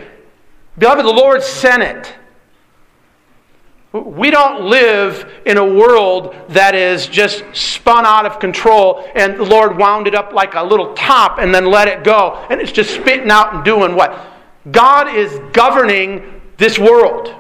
Beloved, 0.77 1.05
the 1.05 1.11
Lord 1.11 1.43
sent 1.43 1.83
it. 1.83 2.15
We 3.93 4.29
don't 4.31 4.65
live 4.65 5.31
in 5.45 5.57
a 5.57 5.65
world 5.65 6.35
that 6.49 6.75
is 6.75 7.07
just 7.07 7.43
spun 7.53 8.05
out 8.05 8.25
of 8.25 8.39
control 8.39 9.09
and 9.15 9.37
the 9.37 9.45
Lord 9.45 9.77
wound 9.77 10.07
it 10.07 10.15
up 10.15 10.33
like 10.33 10.55
a 10.55 10.63
little 10.63 10.93
top 10.93 11.39
and 11.39 11.55
then 11.55 11.65
let 11.71 11.87
it 11.87 12.03
go 12.03 12.45
and 12.49 12.59
it's 12.59 12.71
just 12.71 12.93
spitting 12.93 13.31
out 13.31 13.53
and 13.53 13.63
doing 13.63 13.95
what? 13.95 14.19
God 14.71 15.15
is 15.15 15.39
governing 15.53 16.41
this 16.57 16.77
world. 16.77 17.33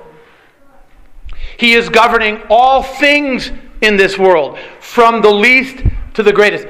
He 1.57 1.73
is 1.73 1.89
governing 1.89 2.41
all 2.49 2.83
things 2.83 3.51
in 3.81 3.97
this 3.97 4.17
world, 4.17 4.57
from 4.79 5.21
the 5.21 5.29
least 5.29 5.83
to 6.13 6.23
the 6.23 6.31
greatest. 6.31 6.67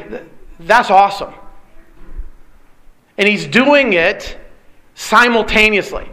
That's 0.59 0.89
awesome. 0.89 1.33
And 3.17 3.27
He's 3.27 3.45
doing 3.45 3.93
it 3.93 4.37
simultaneously, 4.95 6.09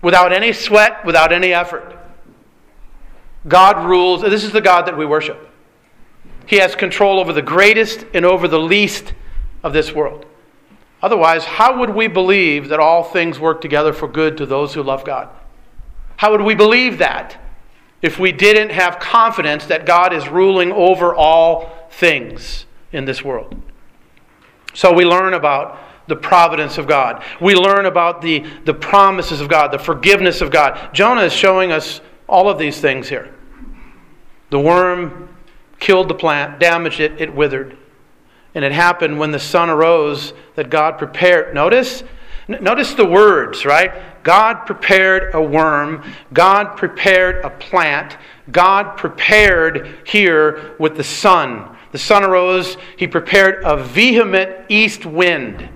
without 0.00 0.32
any 0.32 0.52
sweat, 0.52 1.04
without 1.04 1.32
any 1.32 1.52
effort. 1.52 1.96
God 3.46 3.84
rules. 3.84 4.22
This 4.22 4.44
is 4.44 4.52
the 4.52 4.60
God 4.60 4.86
that 4.86 4.96
we 4.96 5.06
worship. 5.06 5.48
He 6.46 6.56
has 6.56 6.74
control 6.74 7.18
over 7.18 7.32
the 7.32 7.42
greatest 7.42 8.04
and 8.14 8.24
over 8.24 8.48
the 8.48 8.58
least 8.58 9.14
of 9.62 9.72
this 9.72 9.92
world. 9.92 10.26
Otherwise, 11.02 11.44
how 11.44 11.78
would 11.78 11.90
we 11.90 12.06
believe 12.06 12.68
that 12.68 12.78
all 12.78 13.02
things 13.02 13.40
work 13.40 13.60
together 13.60 13.92
for 13.92 14.06
good 14.06 14.36
to 14.36 14.46
those 14.46 14.74
who 14.74 14.82
love 14.82 15.04
God? 15.04 15.28
How 16.16 16.30
would 16.30 16.42
we 16.42 16.54
believe 16.54 16.98
that 16.98 17.40
if 18.00 18.18
we 18.18 18.30
didn't 18.30 18.70
have 18.70 19.00
confidence 19.00 19.66
that 19.66 19.86
God 19.86 20.12
is 20.12 20.28
ruling 20.28 20.70
over 20.70 21.14
all 21.14 21.88
things 21.90 22.66
in 22.92 23.04
this 23.04 23.24
world? 23.24 23.60
So 24.74 24.92
we 24.92 25.04
learn 25.04 25.34
about 25.34 25.78
the 26.06 26.16
providence 26.16 26.78
of 26.78 26.86
God. 26.86 27.24
We 27.40 27.54
learn 27.54 27.86
about 27.86 28.22
the, 28.22 28.44
the 28.64 28.74
promises 28.74 29.40
of 29.40 29.48
God, 29.48 29.72
the 29.72 29.78
forgiveness 29.78 30.40
of 30.40 30.50
God. 30.50 30.92
Jonah 30.92 31.22
is 31.22 31.32
showing 31.32 31.72
us 31.72 32.00
all 32.28 32.48
of 32.48 32.58
these 32.58 32.80
things 32.80 33.08
here. 33.08 33.34
The 34.52 34.60
worm 34.60 35.30
killed 35.78 36.08
the 36.08 36.14
plant, 36.14 36.60
damaged 36.60 37.00
it, 37.00 37.18
it 37.18 37.34
withered. 37.34 37.74
And 38.54 38.66
it 38.66 38.72
happened 38.72 39.18
when 39.18 39.30
the 39.30 39.38
sun 39.38 39.70
arose 39.70 40.34
that 40.56 40.68
God 40.68 40.98
prepared. 40.98 41.54
Notice? 41.54 42.04
Notice 42.46 42.92
the 42.92 43.06
words, 43.06 43.64
right? 43.64 44.22
God 44.22 44.66
prepared 44.66 45.34
a 45.34 45.40
worm. 45.40 46.04
God 46.34 46.76
prepared 46.76 47.42
a 47.42 47.48
plant. 47.48 48.18
God 48.50 48.98
prepared 48.98 50.00
here 50.04 50.74
with 50.78 50.98
the 50.98 51.04
sun. 51.04 51.74
The 51.92 51.98
sun 51.98 52.22
arose. 52.22 52.76
He 52.98 53.06
prepared 53.06 53.64
a 53.64 53.82
vehement 53.82 54.66
east 54.68 55.06
wind. 55.06 55.66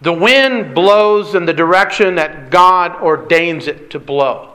The 0.00 0.12
wind 0.12 0.74
blows 0.74 1.36
in 1.36 1.46
the 1.46 1.54
direction 1.54 2.16
that 2.16 2.50
God 2.50 3.00
ordains 3.00 3.68
it 3.68 3.90
to 3.90 4.00
blow. 4.00 4.50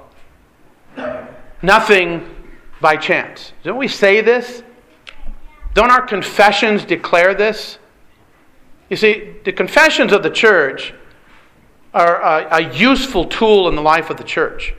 Nothing 1.61 2.35
by 2.81 2.95
chance. 2.95 3.53
Don't 3.63 3.77
we 3.77 3.87
say 3.87 4.21
this? 4.21 4.63
Don't 5.73 5.91
our 5.91 6.01
confessions 6.01 6.85
declare 6.85 7.33
this? 7.33 7.77
You 8.89 8.97
see, 8.97 9.35
the 9.43 9.51
confessions 9.51 10.11
of 10.11 10.23
the 10.23 10.29
church 10.29 10.93
are 11.93 12.21
a, 12.21 12.57
a 12.57 12.73
useful 12.73 13.25
tool 13.25 13.67
in 13.67 13.75
the 13.75 13.81
life 13.81 14.09
of 14.09 14.17
the 14.17 14.23
church. 14.23 14.73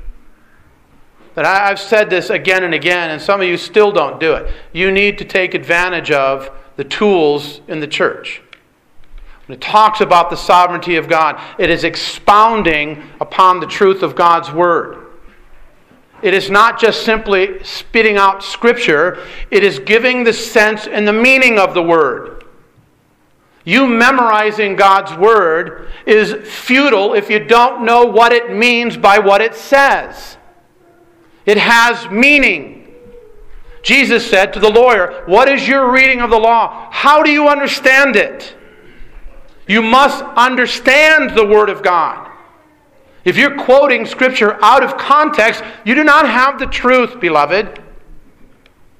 But 1.34 1.44
I, 1.44 1.70
I've 1.70 1.80
said 1.80 2.10
this 2.10 2.30
again 2.30 2.64
and 2.64 2.74
again, 2.74 3.10
and 3.10 3.22
some 3.22 3.40
of 3.40 3.46
you 3.46 3.56
still 3.56 3.92
don't 3.92 4.18
do 4.18 4.34
it. 4.34 4.52
You 4.72 4.90
need 4.90 5.18
to 5.18 5.24
take 5.24 5.54
advantage 5.54 6.10
of 6.10 6.50
the 6.76 6.84
tools 6.84 7.60
in 7.68 7.80
the 7.80 7.86
church. 7.86 8.42
When 9.46 9.56
it 9.56 9.60
talks 9.60 10.00
about 10.00 10.30
the 10.30 10.36
sovereignty 10.36 10.96
of 10.96 11.08
God, 11.08 11.40
it 11.58 11.70
is 11.70 11.84
expounding 11.84 13.02
upon 13.20 13.60
the 13.60 13.66
truth 13.66 14.02
of 14.02 14.14
God's 14.14 14.50
Word. 14.52 14.99
It 16.22 16.35
is 16.35 16.50
not 16.50 16.78
just 16.78 17.04
simply 17.04 17.62
spitting 17.64 18.16
out 18.16 18.42
Scripture, 18.42 19.26
it 19.50 19.64
is 19.64 19.78
giving 19.78 20.24
the 20.24 20.33
sense 20.33 20.87
and 20.87 21.06
the 21.06 21.12
meaning 21.12 21.59
of 21.59 21.74
the 21.74 21.83
Word. 21.83 22.44
You 23.64 23.87
memorizing 23.87 24.76
God's 24.76 25.14
Word 25.14 25.90
is 26.06 26.33
futile 26.48 27.14
if 27.14 27.30
you 27.30 27.44
don't 27.44 27.85
know 27.85 28.04
what 28.04 28.33
it 28.33 28.54
means 28.54 28.96
by 28.96 29.18
what 29.18 29.40
it 29.40 29.54
says. 29.54 30.37
It 31.46 31.59
has 31.59 32.11
meaning. 32.11 32.92
Jesus 33.83 34.28
said 34.28 34.52
to 34.52 34.61
the 34.61 34.70
lawyer, 34.70 35.22
What 35.26 35.48
is 35.48 35.66
your 35.66 35.90
reading 35.90 36.20
of 36.20 36.30
the 36.30 36.38
law? 36.38 36.88
How 36.90 37.22
do 37.22 37.30
you 37.30 37.48
understand 37.48 38.16
it? 38.16 38.54
You 39.66 39.83
must 39.83 40.22
understand 40.37 41.37
the 41.37 41.46
Word 41.46 41.70
of 41.70 41.83
God. 41.83 42.29
If 43.24 43.37
you're 43.37 43.56
quoting 43.59 44.06
Scripture 44.06 44.59
out 44.62 44.83
of 44.83 44.96
context, 44.96 45.62
you 45.85 45.94
do 45.94 46.04
not 46.04 46.28
have 46.28 46.59
the 46.59 46.66
truth, 46.66 47.20
beloved. 47.20 47.83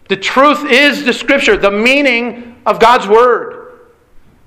The 0.09 0.17
truth 0.17 0.71
is 0.71 1.05
the 1.05 1.13
Scripture, 1.13 1.57
the 1.57 1.71
meaning 1.71 2.61
of 2.67 2.81
God's 2.81 3.07
Word. 3.07 3.79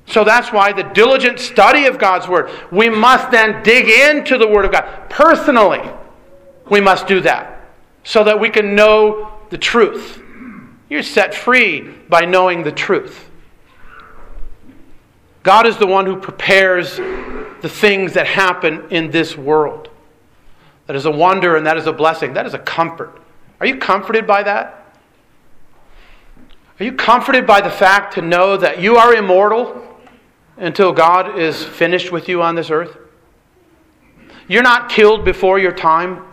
So 0.06 0.24
that's 0.24 0.52
why 0.52 0.74
the 0.74 0.84
diligent 0.84 1.40
study 1.40 1.86
of 1.86 1.98
God's 1.98 2.28
Word, 2.28 2.52
we 2.72 2.90
must 2.90 3.32
then 3.32 3.64
dig 3.64 3.88
into 3.88 4.38
the 4.38 4.48
Word 4.48 4.66
of 4.66 4.72
God. 4.72 5.10
Personally, 5.10 5.82
we 6.70 6.82
must 6.82 7.08
do 7.08 7.22
that 7.22 7.62
so 8.04 8.24
that 8.24 8.40
we 8.40 8.50
can 8.50 8.76
know 8.76 9.32
the 9.50 9.58
truth. 9.58 10.22
You're 10.90 11.04
set 11.04 11.34
free 11.34 11.82
by 12.10 12.26
knowing 12.26 12.64
the 12.64 12.72
truth. 12.72 13.30
God 15.44 15.68
is 15.68 15.78
the 15.78 15.88
one 15.88 16.06
who 16.06 16.16
prepares 16.16 16.98
the 16.98 17.70
things 17.70 18.14
that 18.14 18.28
happen 18.28 18.90
in 18.90 19.12
this 19.12 19.38
world. 19.38 19.90
That 20.88 20.96
is 20.96 21.06
a 21.06 21.12
wonder 21.12 21.56
and 21.56 21.66
that 21.66 21.78
is 21.78 21.86
a 21.86 21.94
blessing. 21.94 22.34
That 22.34 22.46
is 22.46 22.54
a 22.54 22.60
comfort. 22.60 23.22
Are 23.60 23.66
you 23.66 23.78
comforted 23.78 24.26
by 24.26 24.44
that? 24.44 24.98
Are 26.80 26.84
you 26.84 26.94
comforted 26.94 27.46
by 27.46 27.62
the 27.62 27.70
fact 27.70 28.16
to 28.16 28.22
know 28.22 28.58
that 28.58 28.82
you 28.82 28.98
are 28.98 29.14
immortal 29.14 29.82
until 30.58 30.92
God 30.92 31.38
is 31.38 31.64
finished 31.64 32.12
with 32.12 32.28
you 32.28 32.42
on 32.42 32.56
this 32.56 32.70
earth? 32.70 32.98
You're 34.48 34.64
not 34.64 34.90
killed 34.90 35.24
before 35.24 35.60
your 35.60 35.72
time. 35.72 36.26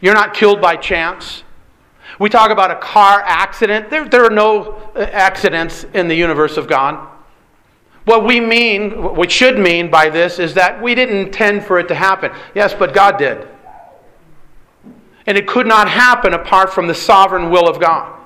You're 0.00 0.14
not 0.14 0.32
killed 0.32 0.60
by 0.60 0.76
chance. 0.76 1.42
We 2.18 2.30
talk 2.30 2.50
about 2.50 2.70
a 2.70 2.76
car 2.76 3.22
accident. 3.24 3.90
There, 3.90 4.08
there 4.08 4.24
are 4.24 4.30
no 4.30 4.72
uh, 4.94 5.00
accidents 5.00 5.84
in 5.94 6.08
the 6.08 6.14
universe 6.14 6.56
of 6.56 6.66
God. 6.66 7.17
What 8.08 8.24
we 8.24 8.40
mean, 8.40 9.02
what 9.02 9.30
should 9.30 9.58
mean 9.58 9.90
by 9.90 10.08
this 10.08 10.38
is 10.38 10.54
that 10.54 10.82
we 10.82 10.94
didn't 10.94 11.18
intend 11.18 11.66
for 11.66 11.78
it 11.78 11.88
to 11.88 11.94
happen. 11.94 12.32
Yes, 12.54 12.72
but 12.72 12.94
God 12.94 13.18
did. 13.18 13.46
And 15.26 15.36
it 15.36 15.46
could 15.46 15.66
not 15.66 15.90
happen 15.90 16.32
apart 16.32 16.72
from 16.72 16.86
the 16.86 16.94
sovereign 16.94 17.50
will 17.50 17.68
of 17.68 17.78
God. 17.78 18.18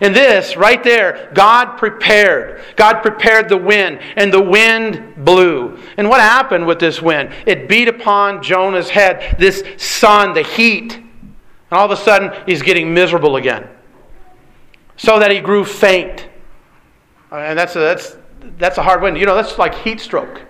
And 0.00 0.12
this, 0.12 0.56
right 0.56 0.82
there, 0.82 1.30
God 1.34 1.78
prepared. 1.78 2.62
God 2.74 3.00
prepared 3.00 3.48
the 3.48 3.56
wind, 3.56 4.00
and 4.16 4.32
the 4.32 4.42
wind 4.42 5.24
blew. 5.24 5.78
And 5.96 6.08
what 6.08 6.20
happened 6.20 6.66
with 6.66 6.80
this 6.80 7.00
wind? 7.00 7.32
It 7.46 7.68
beat 7.68 7.86
upon 7.86 8.42
Jonah's 8.42 8.90
head, 8.90 9.36
this 9.38 9.62
sun, 9.76 10.34
the 10.34 10.42
heat. 10.42 10.96
And 10.96 11.04
all 11.70 11.84
of 11.84 11.92
a 11.92 11.96
sudden, 11.96 12.32
he's 12.44 12.60
getting 12.60 12.92
miserable 12.92 13.36
again. 13.36 13.68
So 14.96 15.20
that 15.20 15.30
he 15.30 15.38
grew 15.38 15.64
faint. 15.64 16.26
And 17.30 17.56
that's 17.56 17.74
that's, 17.74 18.16
that's 18.58 18.78
a 18.78 18.82
hard 18.82 19.02
wind. 19.02 19.18
You 19.18 19.26
know, 19.26 19.34
that's 19.34 19.58
like 19.58 19.74
heat 19.74 20.00
stroke. 20.00 20.42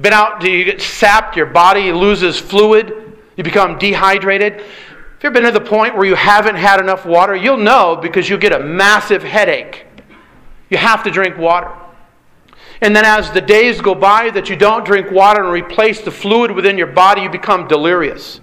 Been 0.00 0.12
out, 0.12 0.42
you 0.44 0.64
get 0.64 0.80
sapped, 0.80 1.36
your 1.36 1.46
body 1.46 1.92
loses 1.92 2.38
fluid, 2.38 3.18
you 3.36 3.44
become 3.44 3.78
dehydrated. 3.78 4.54
If 4.60 5.24
you've 5.24 5.32
been 5.32 5.42
to 5.42 5.50
the 5.50 5.60
point 5.60 5.96
where 5.96 6.06
you 6.06 6.14
haven't 6.14 6.54
had 6.54 6.78
enough 6.78 7.04
water, 7.04 7.34
you'll 7.34 7.56
know 7.56 7.96
because 7.96 8.28
you 8.28 8.38
get 8.38 8.52
a 8.52 8.60
massive 8.60 9.24
headache. 9.24 9.86
You 10.70 10.76
have 10.76 11.02
to 11.02 11.10
drink 11.10 11.36
water. 11.36 11.72
And 12.80 12.94
then 12.94 13.04
as 13.04 13.32
the 13.32 13.40
days 13.40 13.80
go 13.80 13.94
by 13.94 14.30
that 14.30 14.48
you 14.48 14.54
don't 14.54 14.84
drink 14.84 15.10
water 15.10 15.42
and 15.42 15.52
replace 15.52 16.00
the 16.00 16.12
fluid 16.12 16.52
within 16.52 16.78
your 16.78 16.86
body, 16.86 17.22
you 17.22 17.30
become 17.30 17.66
delirious. 17.66 18.40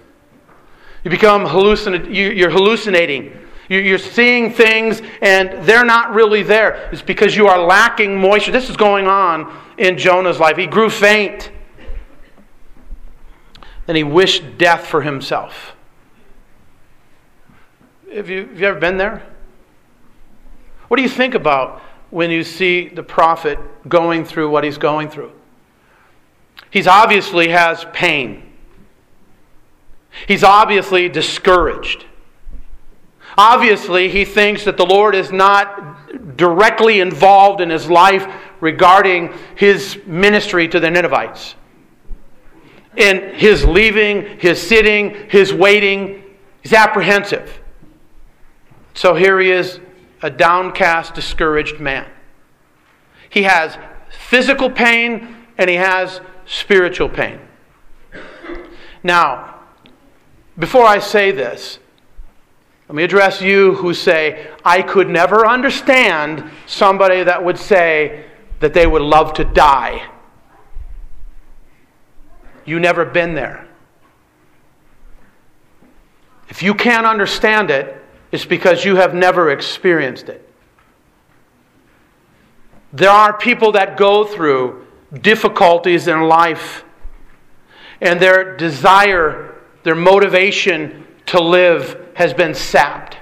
You 1.04 1.10
become 1.10 1.46
hallucin- 1.46 2.12
you're 2.12 2.50
hallucinating. 2.50 3.45
You're 3.68 3.98
seeing 3.98 4.52
things 4.52 5.02
and 5.20 5.66
they're 5.66 5.84
not 5.84 6.14
really 6.14 6.42
there. 6.42 6.88
It's 6.92 7.02
because 7.02 7.34
you 7.34 7.48
are 7.48 7.58
lacking 7.58 8.20
moisture. 8.20 8.52
This 8.52 8.70
is 8.70 8.76
going 8.76 9.06
on 9.06 9.52
in 9.76 9.98
Jonah's 9.98 10.38
life. 10.38 10.56
He 10.56 10.66
grew 10.66 10.88
faint. 10.88 11.50
Then 13.86 13.96
he 13.96 14.04
wished 14.04 14.58
death 14.58 14.86
for 14.86 15.02
himself. 15.02 15.74
Have 18.12 18.30
you, 18.30 18.46
have 18.46 18.60
you 18.60 18.66
ever 18.66 18.78
been 18.78 18.96
there? 18.96 19.22
What 20.88 20.96
do 20.96 21.02
you 21.02 21.08
think 21.08 21.34
about 21.34 21.82
when 22.10 22.30
you 22.30 22.44
see 22.44 22.88
the 22.88 23.02
prophet 23.02 23.58
going 23.88 24.24
through 24.24 24.50
what 24.50 24.62
he's 24.62 24.78
going 24.78 25.08
through? 25.08 25.32
He's 26.70 26.86
obviously 26.86 27.48
has 27.48 27.84
pain. 27.92 28.52
He's 30.26 30.44
obviously 30.44 31.08
discouraged. 31.08 32.06
Obviously, 33.38 34.08
he 34.08 34.24
thinks 34.24 34.64
that 34.64 34.76
the 34.76 34.86
Lord 34.86 35.14
is 35.14 35.30
not 35.30 36.36
directly 36.36 37.00
involved 37.00 37.60
in 37.60 37.70
his 37.70 37.88
life 37.88 38.26
regarding 38.60 39.32
his 39.56 39.98
ministry 40.06 40.68
to 40.68 40.80
the 40.80 40.90
Ninevites. 40.90 41.54
In 42.96 43.34
his 43.34 43.64
leaving, 43.64 44.38
his 44.38 44.60
sitting, 44.60 45.28
his 45.28 45.52
waiting, 45.52 46.22
he's 46.62 46.72
apprehensive. 46.72 47.60
So 48.94 49.14
here 49.14 49.38
he 49.38 49.50
is, 49.50 49.80
a 50.22 50.30
downcast, 50.30 51.14
discouraged 51.14 51.78
man. 51.78 52.08
He 53.28 53.42
has 53.42 53.76
physical 54.08 54.70
pain 54.70 55.36
and 55.58 55.68
he 55.68 55.76
has 55.76 56.22
spiritual 56.46 57.10
pain. 57.10 57.40
Now, 59.02 59.60
before 60.58 60.86
I 60.86 60.98
say 60.98 61.32
this, 61.32 61.78
let 62.88 62.94
me 62.94 63.02
address 63.02 63.40
you 63.42 63.74
who 63.74 63.92
say, 63.94 64.48
I 64.64 64.80
could 64.80 65.08
never 65.08 65.44
understand 65.44 66.48
somebody 66.66 67.24
that 67.24 67.44
would 67.44 67.58
say 67.58 68.24
that 68.60 68.74
they 68.74 68.86
would 68.86 69.02
love 69.02 69.34
to 69.34 69.44
die. 69.44 70.08
You 72.64 72.78
never 72.78 73.04
been 73.04 73.34
there. 73.34 73.66
If 76.48 76.62
you 76.62 76.74
can't 76.74 77.06
understand 77.06 77.70
it, 77.70 78.00
it's 78.30 78.44
because 78.44 78.84
you 78.84 78.96
have 78.96 79.14
never 79.14 79.50
experienced 79.50 80.28
it. 80.28 80.48
There 82.92 83.10
are 83.10 83.36
people 83.36 83.72
that 83.72 83.96
go 83.96 84.24
through 84.24 84.86
difficulties 85.20 86.06
in 86.06 86.22
life, 86.22 86.84
and 88.00 88.20
their 88.20 88.56
desire, 88.56 89.54
their 89.82 89.94
motivation 89.94 91.06
to 91.26 91.40
live 91.40 92.10
has 92.14 92.32
been 92.32 92.54
sapped. 92.54 93.16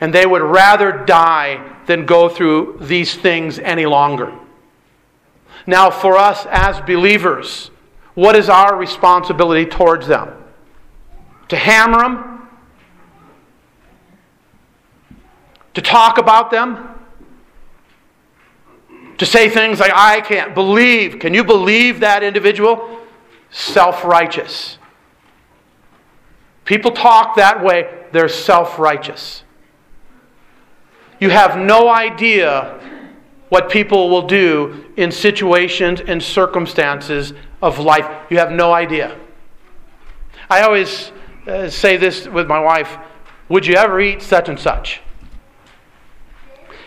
And 0.00 0.12
they 0.12 0.26
would 0.26 0.42
rather 0.42 1.04
die 1.04 1.76
than 1.86 2.06
go 2.06 2.28
through 2.28 2.78
these 2.80 3.14
things 3.14 3.58
any 3.58 3.86
longer. 3.86 4.32
Now, 5.66 5.90
for 5.90 6.16
us 6.16 6.46
as 6.50 6.80
believers, 6.82 7.70
what 8.14 8.36
is 8.36 8.48
our 8.48 8.76
responsibility 8.76 9.66
towards 9.66 10.06
them? 10.06 10.30
To 11.48 11.56
hammer 11.56 12.02
them? 12.02 12.34
to 15.74 15.82
talk 15.82 16.18
about 16.18 16.50
them, 16.50 16.88
to 19.18 19.26
say 19.26 19.48
things 19.48 19.80
like, 19.80 19.92
I 19.94 20.20
can't 20.20 20.54
believe. 20.54 21.18
Can 21.18 21.34
you 21.34 21.44
believe 21.44 22.00
that 22.00 22.22
individual? 22.22 23.00
Self 23.50 24.04
righteous. 24.04 24.78
People 26.64 26.90
talk 26.90 27.36
that 27.36 27.62
way, 27.62 28.04
they're 28.12 28.28
self 28.28 28.78
righteous. 28.78 29.42
You 31.20 31.30
have 31.30 31.58
no 31.58 31.88
idea 31.88 32.80
what 33.48 33.70
people 33.70 34.10
will 34.10 34.26
do 34.26 34.84
in 34.96 35.12
situations 35.12 36.00
and 36.00 36.22
circumstances 36.22 37.32
of 37.62 37.78
life. 37.78 38.06
You 38.30 38.38
have 38.38 38.50
no 38.50 38.72
idea. 38.72 39.18
I 40.50 40.62
always 40.62 41.12
uh, 41.46 41.68
say 41.70 41.96
this 41.96 42.26
with 42.26 42.46
my 42.46 42.58
wife 42.58 42.96
Would 43.48 43.66
you 43.66 43.74
ever 43.74 44.00
eat 44.00 44.22
such 44.22 44.48
and 44.48 44.58
such? 44.58 45.00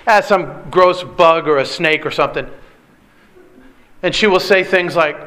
as 0.08 0.26
some 0.26 0.70
gross 0.72 1.04
bug 1.04 1.48
or 1.48 1.58
a 1.58 1.66
snake 1.66 2.06
or 2.06 2.12
something. 2.12 2.48
And 4.02 4.16
she 4.16 4.26
will 4.26 4.40
say 4.40 4.64
things 4.64 4.96
like, 4.96 5.18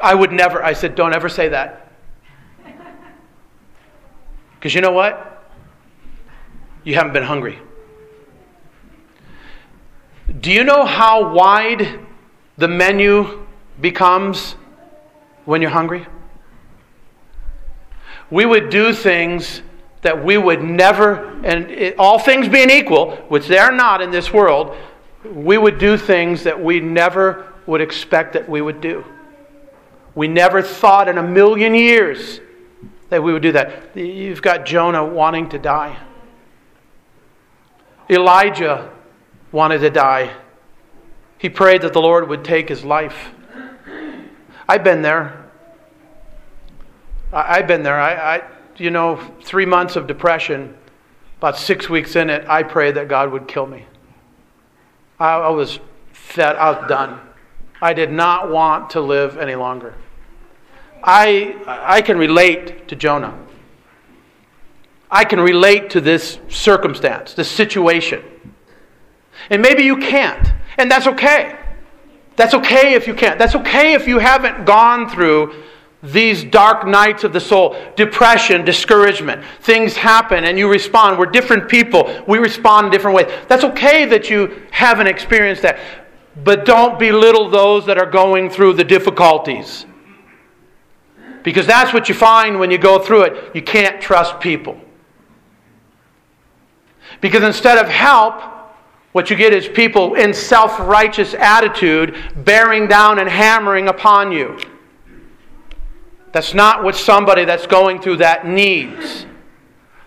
I 0.00 0.14
would 0.14 0.32
never. 0.32 0.62
I 0.62 0.72
said, 0.72 0.94
Don't 0.94 1.14
ever 1.14 1.28
say 1.28 1.48
that. 1.50 1.89
Because 4.60 4.74
you 4.74 4.82
know 4.82 4.92
what? 4.92 5.42
You 6.84 6.94
haven't 6.94 7.14
been 7.14 7.22
hungry. 7.22 7.58
Do 10.42 10.52
you 10.52 10.64
know 10.64 10.84
how 10.84 11.32
wide 11.32 11.98
the 12.58 12.68
menu 12.68 13.46
becomes 13.80 14.52
when 15.46 15.62
you're 15.62 15.70
hungry? 15.70 16.06
We 18.30 18.44
would 18.44 18.68
do 18.68 18.92
things 18.92 19.62
that 20.02 20.22
we 20.22 20.36
would 20.36 20.62
never, 20.62 21.40
and 21.42 21.70
it, 21.70 21.98
all 21.98 22.18
things 22.18 22.46
being 22.46 22.68
equal, 22.68 23.16
which 23.28 23.48
they 23.48 23.58
are 23.58 23.72
not 23.72 24.02
in 24.02 24.10
this 24.10 24.30
world, 24.30 24.76
we 25.24 25.56
would 25.56 25.78
do 25.78 25.96
things 25.96 26.42
that 26.44 26.62
we 26.62 26.80
never 26.80 27.50
would 27.64 27.80
expect 27.80 28.34
that 28.34 28.46
we 28.46 28.60
would 28.60 28.82
do. 28.82 29.06
We 30.14 30.28
never 30.28 30.60
thought 30.60 31.08
in 31.08 31.16
a 31.16 31.22
million 31.22 31.74
years 31.74 32.40
that 33.10 33.22
we 33.22 33.32
would 33.32 33.42
do 33.42 33.52
that. 33.52 33.96
You've 33.96 34.40
got 34.40 34.64
Jonah 34.64 35.04
wanting 35.04 35.48
to 35.50 35.58
die. 35.58 35.98
Elijah 38.08 38.90
wanted 39.52 39.80
to 39.80 39.90
die. 39.90 40.34
He 41.38 41.48
prayed 41.48 41.82
that 41.82 41.92
the 41.92 42.00
Lord 42.00 42.28
would 42.28 42.44
take 42.44 42.68
his 42.68 42.84
life. 42.84 43.30
I've 44.68 44.84
been 44.84 45.02
there. 45.02 45.50
I've 47.32 47.66
been 47.66 47.82
there. 47.82 48.00
I, 48.00 48.36
I 48.36 48.42
you 48.76 48.90
know, 48.90 49.16
three 49.42 49.66
months 49.66 49.96
of 49.96 50.06
depression, 50.06 50.74
about 51.38 51.58
six 51.58 51.88
weeks 51.88 52.16
in 52.16 52.30
it, 52.30 52.48
I 52.48 52.62
prayed 52.62 52.94
that 52.96 53.08
God 53.08 53.30
would 53.32 53.46
kill 53.46 53.66
me. 53.66 53.86
I, 55.18 55.34
I 55.34 55.48
was 55.50 55.80
fed, 56.12 56.56
I 56.56 56.70
was 56.70 56.88
done. 56.88 57.20
I 57.82 57.92
did 57.92 58.10
not 58.10 58.50
want 58.50 58.90
to 58.90 59.00
live 59.00 59.38
any 59.38 59.54
longer. 59.54 59.94
I, 61.02 61.56
I 61.66 62.02
can 62.02 62.18
relate 62.18 62.88
to 62.88 62.96
Jonah. 62.96 63.36
I 65.10 65.24
can 65.24 65.40
relate 65.40 65.90
to 65.90 66.00
this 66.00 66.38
circumstance, 66.48 67.34
this 67.34 67.50
situation. 67.50 68.22
And 69.48 69.60
maybe 69.60 69.82
you 69.82 69.96
can't, 69.96 70.52
and 70.78 70.90
that's 70.90 71.06
okay. 71.06 71.58
That's 72.36 72.54
okay 72.54 72.94
if 72.94 73.06
you 73.06 73.14
can't. 73.14 73.38
That's 73.38 73.54
okay 73.54 73.94
if 73.94 74.06
you 74.06 74.18
haven't 74.18 74.64
gone 74.64 75.08
through 75.08 75.54
these 76.02 76.44
dark 76.44 76.86
nights 76.86 77.24
of 77.24 77.32
the 77.32 77.40
soul, 77.40 77.76
depression, 77.96 78.64
discouragement. 78.64 79.44
Things 79.60 79.96
happen 79.96 80.44
and 80.44 80.58
you 80.58 80.70
respond. 80.70 81.18
We're 81.18 81.26
different 81.26 81.68
people. 81.68 82.24
We 82.26 82.38
respond 82.38 82.86
in 82.86 82.92
different 82.92 83.16
ways. 83.16 83.30
That's 83.48 83.64
okay 83.64 84.06
that 84.06 84.30
you 84.30 84.62
haven't 84.70 85.08
experienced 85.08 85.62
that. 85.62 85.78
But 86.42 86.64
don't 86.64 86.98
belittle 86.98 87.50
those 87.50 87.84
that 87.86 87.98
are 87.98 88.10
going 88.10 88.48
through 88.48 88.74
the 88.74 88.84
difficulties. 88.84 89.84
Because 91.42 91.66
that's 91.66 91.92
what 91.92 92.08
you 92.08 92.14
find 92.14 92.58
when 92.58 92.70
you 92.70 92.78
go 92.78 92.98
through 92.98 93.22
it. 93.22 93.54
You 93.54 93.62
can't 93.62 94.00
trust 94.00 94.40
people. 94.40 94.78
Because 97.20 97.42
instead 97.42 97.78
of 97.78 97.88
help, 97.88 98.42
what 99.12 99.30
you 99.30 99.36
get 99.36 99.52
is 99.52 99.68
people 99.68 100.14
in 100.14 100.32
self 100.32 100.78
righteous 100.78 101.34
attitude 101.34 102.16
bearing 102.36 102.86
down 102.86 103.18
and 103.18 103.28
hammering 103.28 103.88
upon 103.88 104.32
you. 104.32 104.58
That's 106.32 106.54
not 106.54 106.84
what 106.84 106.94
somebody 106.94 107.44
that's 107.44 107.66
going 107.66 108.00
through 108.00 108.18
that 108.18 108.46
needs. 108.46 109.26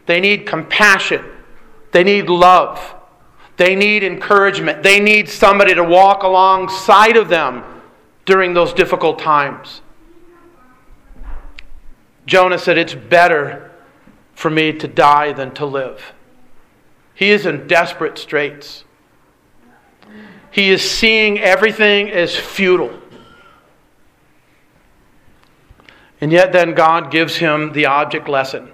They 0.05 0.19
need 0.19 0.45
compassion. 0.45 1.23
They 1.91 2.03
need 2.03 2.29
love. 2.29 2.95
They 3.57 3.75
need 3.75 4.03
encouragement. 4.03 4.83
They 4.83 4.99
need 4.99 5.29
somebody 5.29 5.75
to 5.75 5.83
walk 5.83 6.23
alongside 6.23 7.17
of 7.17 7.29
them 7.29 7.63
during 8.25 8.53
those 8.53 8.73
difficult 8.73 9.19
times. 9.19 9.81
Jonah 12.25 12.57
said, 12.57 12.77
It's 12.77 12.95
better 12.95 13.71
for 14.33 14.49
me 14.49 14.73
to 14.73 14.87
die 14.87 15.33
than 15.33 15.53
to 15.55 15.65
live. 15.65 16.13
He 17.13 17.31
is 17.31 17.45
in 17.45 17.67
desperate 17.67 18.17
straits. 18.17 18.85
He 20.51 20.69
is 20.69 20.87
seeing 20.89 21.39
everything 21.39 22.11
as 22.11 22.35
futile. 22.35 22.99
And 26.21 26.31
yet, 26.31 26.53
then 26.53 26.73
God 26.73 27.11
gives 27.11 27.37
him 27.37 27.73
the 27.73 27.85
object 27.85 28.29
lesson. 28.29 28.71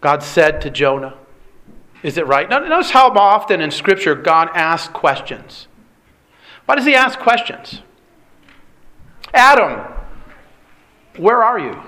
God 0.00 0.22
said 0.22 0.60
to 0.60 0.70
Jonah, 0.70 1.14
Is 2.02 2.16
it 2.16 2.26
right? 2.26 2.48
Now, 2.48 2.60
notice 2.60 2.90
how 2.90 3.08
often 3.10 3.60
in 3.60 3.70
Scripture 3.70 4.14
God 4.14 4.48
asks 4.54 4.92
questions. 4.92 5.66
Why 6.66 6.76
does 6.76 6.84
he 6.84 6.94
ask 6.94 7.18
questions? 7.18 7.82
Adam, 9.34 9.92
where 11.16 11.42
are 11.42 11.58
you? 11.58 11.82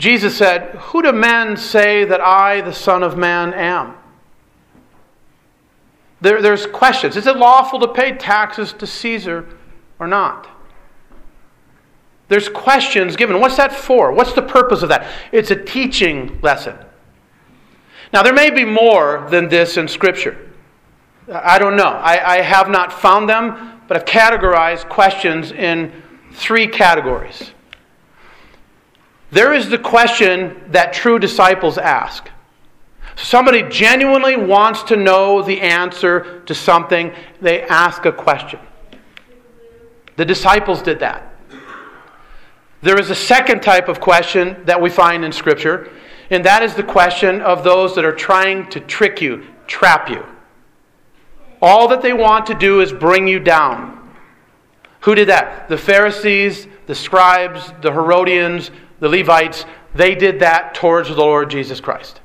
Jesus 0.00 0.36
said, 0.36 0.70
Who 0.76 1.02
do 1.02 1.12
men 1.12 1.58
say 1.58 2.04
that 2.06 2.22
I, 2.22 2.62
the 2.62 2.72
Son 2.72 3.02
of 3.02 3.18
Man, 3.18 3.52
am? 3.52 3.94
There, 6.22 6.40
there's 6.40 6.66
questions. 6.66 7.16
Is 7.16 7.26
it 7.26 7.36
lawful 7.36 7.78
to 7.80 7.88
pay 7.88 8.12
taxes 8.12 8.72
to 8.74 8.86
Caesar 8.86 9.46
or 9.98 10.06
not? 10.06 10.48
There's 12.28 12.48
questions 12.48 13.14
given. 13.14 13.40
What's 13.40 13.58
that 13.58 13.72
for? 13.72 14.10
What's 14.12 14.32
the 14.32 14.42
purpose 14.42 14.82
of 14.82 14.88
that? 14.88 15.06
It's 15.32 15.50
a 15.50 15.56
teaching 15.56 16.40
lesson. 16.40 16.78
Now, 18.10 18.22
there 18.22 18.32
may 18.32 18.48
be 18.48 18.64
more 18.64 19.26
than 19.30 19.50
this 19.50 19.76
in 19.76 19.86
Scripture. 19.86 20.50
I 21.30 21.58
don't 21.58 21.76
know. 21.76 21.88
I, 21.88 22.38
I 22.38 22.40
have 22.40 22.70
not 22.70 22.90
found 22.90 23.28
them, 23.28 23.82
but 23.86 23.98
I've 23.98 24.06
categorized 24.06 24.88
questions 24.88 25.52
in 25.52 25.92
three 26.32 26.66
categories. 26.66 27.52
There 29.30 29.52
is 29.52 29.68
the 29.68 29.78
question 29.78 30.60
that 30.72 30.92
true 30.92 31.18
disciples 31.18 31.78
ask. 31.78 32.28
Somebody 33.16 33.62
genuinely 33.68 34.36
wants 34.36 34.82
to 34.84 34.96
know 34.96 35.42
the 35.42 35.60
answer 35.60 36.40
to 36.46 36.54
something, 36.54 37.12
they 37.40 37.62
ask 37.62 38.06
a 38.06 38.12
question. 38.12 38.60
The 40.16 40.24
disciples 40.24 40.82
did 40.82 41.00
that. 41.00 41.34
There 42.82 42.98
is 42.98 43.10
a 43.10 43.14
second 43.14 43.62
type 43.62 43.88
of 43.88 44.00
question 44.00 44.56
that 44.64 44.80
we 44.80 44.88
find 44.88 45.24
in 45.24 45.32
Scripture, 45.32 45.90
and 46.30 46.44
that 46.44 46.62
is 46.62 46.74
the 46.74 46.82
question 46.82 47.40
of 47.42 47.62
those 47.62 47.94
that 47.94 48.04
are 48.04 48.14
trying 48.14 48.68
to 48.70 48.80
trick 48.80 49.20
you, 49.20 49.44
trap 49.66 50.08
you. 50.08 50.24
All 51.60 51.88
that 51.88 52.00
they 52.00 52.14
want 52.14 52.46
to 52.46 52.54
do 52.54 52.80
is 52.80 52.92
bring 52.92 53.28
you 53.28 53.38
down. 53.38 53.98
Who 55.00 55.14
did 55.14 55.28
that? 55.28 55.68
The 55.68 55.76
Pharisees, 55.76 56.66
the 56.86 56.94
scribes, 56.94 57.72
the 57.82 57.92
Herodians, 57.92 58.70
the 59.00 59.08
Levites, 59.08 59.64
they 59.94 60.14
did 60.14 60.40
that 60.40 60.74
towards 60.74 61.08
the 61.08 61.16
Lord 61.16 61.50
Jesus 61.50 61.80
Christ. 61.80 62.20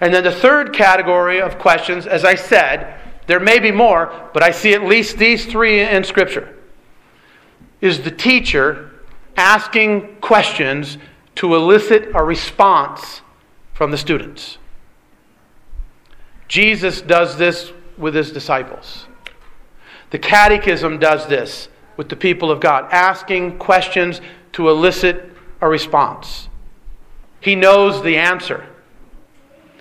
And 0.00 0.12
then 0.12 0.24
the 0.24 0.32
third 0.32 0.72
category 0.72 1.40
of 1.40 1.58
questions, 1.58 2.06
as 2.06 2.24
I 2.24 2.34
said, 2.34 3.00
there 3.26 3.40
may 3.40 3.58
be 3.58 3.72
more, 3.72 4.30
but 4.32 4.42
I 4.42 4.50
see 4.50 4.74
at 4.74 4.84
least 4.84 5.18
these 5.18 5.46
three 5.46 5.80
in 5.80 6.04
Scripture, 6.04 6.56
is 7.80 8.02
the 8.02 8.10
teacher 8.10 8.90
asking 9.36 10.16
questions 10.20 10.98
to 11.36 11.54
elicit 11.54 12.10
a 12.14 12.22
response 12.22 13.20
from 13.74 13.90
the 13.90 13.98
students. 13.98 14.58
Jesus 16.48 17.02
does 17.02 17.36
this 17.36 17.72
with 17.98 18.14
his 18.14 18.30
disciples. 18.30 19.06
The 20.10 20.18
Catechism 20.18 20.98
does 20.98 21.26
this 21.26 21.68
with 21.96 22.08
the 22.08 22.16
people 22.16 22.50
of 22.50 22.60
God, 22.60 22.86
asking 22.92 23.58
questions 23.58 24.20
to 24.52 24.68
elicit 24.68 25.35
a 25.60 25.68
response. 25.68 26.48
He 27.40 27.54
knows 27.54 28.02
the 28.02 28.16
answer. 28.16 28.66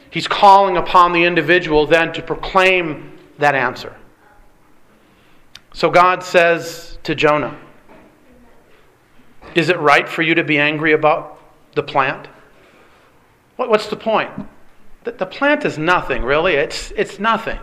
He's 0.09 0.27
calling 0.27 0.77
upon 0.77 1.11
the 1.11 1.23
individual 1.23 1.85
then 1.85 2.13
to 2.13 2.21
proclaim 2.21 3.17
that 3.38 3.55
answer. 3.55 3.95
So 5.73 5.89
God 5.89 6.23
says 6.23 6.97
to 7.03 7.15
Jonah, 7.15 7.57
Is 9.55 9.69
it 9.69 9.77
right 9.79 10.07
for 10.07 10.21
you 10.21 10.35
to 10.35 10.43
be 10.43 10.57
angry 10.57 10.93
about 10.93 11.38
the 11.75 11.83
plant? 11.83 12.27
What's 13.57 13.88
the 13.88 13.97
point? 13.97 14.31
The 15.03 15.25
plant 15.25 15.65
is 15.65 15.77
nothing, 15.77 16.23
really. 16.23 16.53
It's, 16.53 16.91
it's 16.91 17.19
nothing. 17.19 17.59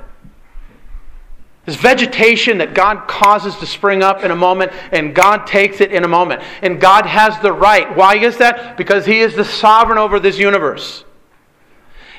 This 1.65 1.77
vegetation 1.77 2.59
that 2.59 2.75
God 2.75 3.07
causes 3.07 3.57
to 3.57 3.67
spring 3.67 4.03
up 4.03 4.25
in 4.25 4.33
a 4.33 4.37
moment, 4.37 4.73
and 4.91 5.15
God 5.15 5.47
takes 5.47 5.81
it 5.81 5.93
in 5.93 6.03
a 6.03 6.09
moment. 6.09 6.43
And 6.61 6.81
God 6.81 7.07
has 7.07 7.39
the 7.41 7.53
right. 7.53 7.97
Why 7.97 8.17
is 8.17 8.39
that? 8.39 8.77
Because 8.77 9.07
He 9.07 9.21
is 9.21 9.37
the 9.37 9.45
sovereign 9.45 9.99
over 9.99 10.19
this 10.19 10.39
universe. 10.39 11.05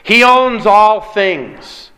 He 0.03 0.23
owns 0.23 0.65
all 0.65 1.01
things. 1.01 1.91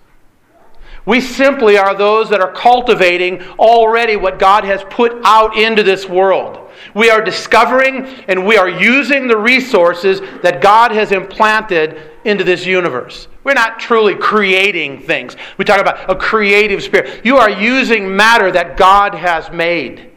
We 1.06 1.22
simply 1.22 1.78
are 1.78 1.96
those 1.96 2.32
that 2.32 2.42
are 2.42 2.52
cultivating 2.52 3.44
already 3.60 4.16
what 4.16 4.40
God 4.40 4.64
has 4.64 4.84
put 4.90 5.14
out 5.24 5.56
into 5.56 5.84
this 5.84 6.10
world. 6.10 6.60
We 6.96 7.12
are 7.12 7.22
discovering 7.22 8.06
and 8.28 8.46
we 8.46 8.58
are 8.58 8.70
using 8.70 9.28
the 9.28 9.38
resources 9.38 10.20
that 10.42 10.62
God 10.62 10.92
has 10.92 11.12
implanted 11.12 12.02
into 12.24 12.44
this 12.44 12.66
universe. 12.66 13.28
We're 13.46 13.54
not 13.54 13.80
truly 13.80 14.16
creating 14.16 15.02
things. 15.04 15.38
We 15.60 15.66
talk 15.66 15.80
about 15.80 16.10
a 16.10 16.16
creative 16.16 16.82
spirit. 16.82 17.24
You 17.24 17.38
are 17.38 17.50
using 17.50 18.14
matter 18.16 18.52
that 18.52 18.76
God 18.76 19.14
has 19.14 19.52
made, 19.52 20.10